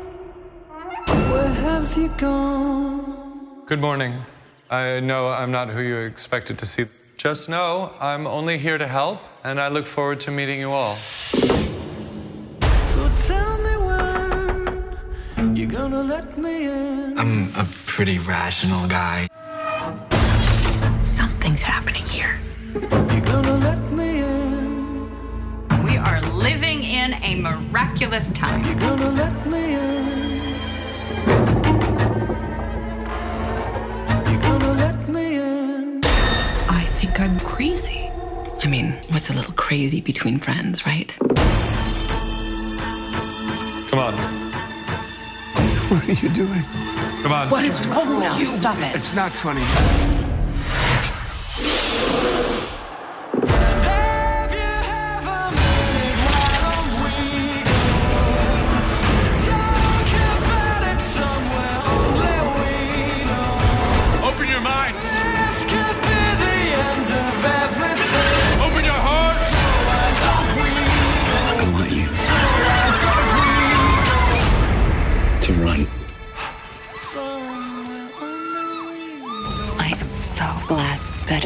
[1.32, 3.64] Where have you gone?
[3.66, 4.14] Good morning.
[4.70, 6.86] I know I'm not who you expected to see.
[7.18, 10.98] Just know I'm only here to help, and I look forward to meeting you all.
[12.94, 17.18] So tell me when you're gonna let me in.
[17.18, 19.30] I'm a pretty rational guy.
[22.76, 22.82] We
[25.98, 28.66] are living in a miraculous time.
[28.66, 30.56] You're gonna let me in.
[34.30, 36.02] You're gonna let me in.
[36.68, 38.12] I think I'm crazy.
[38.62, 41.16] I mean, what's a little crazy between friends, right?
[43.90, 44.16] Come on.
[45.86, 46.64] What are you doing?
[47.22, 47.50] Come on.
[47.50, 48.52] What is wrong with you?
[48.52, 48.94] Stop it.
[48.98, 49.64] It's not funny.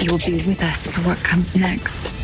[0.10, 2.18] Will be with us for what comes next.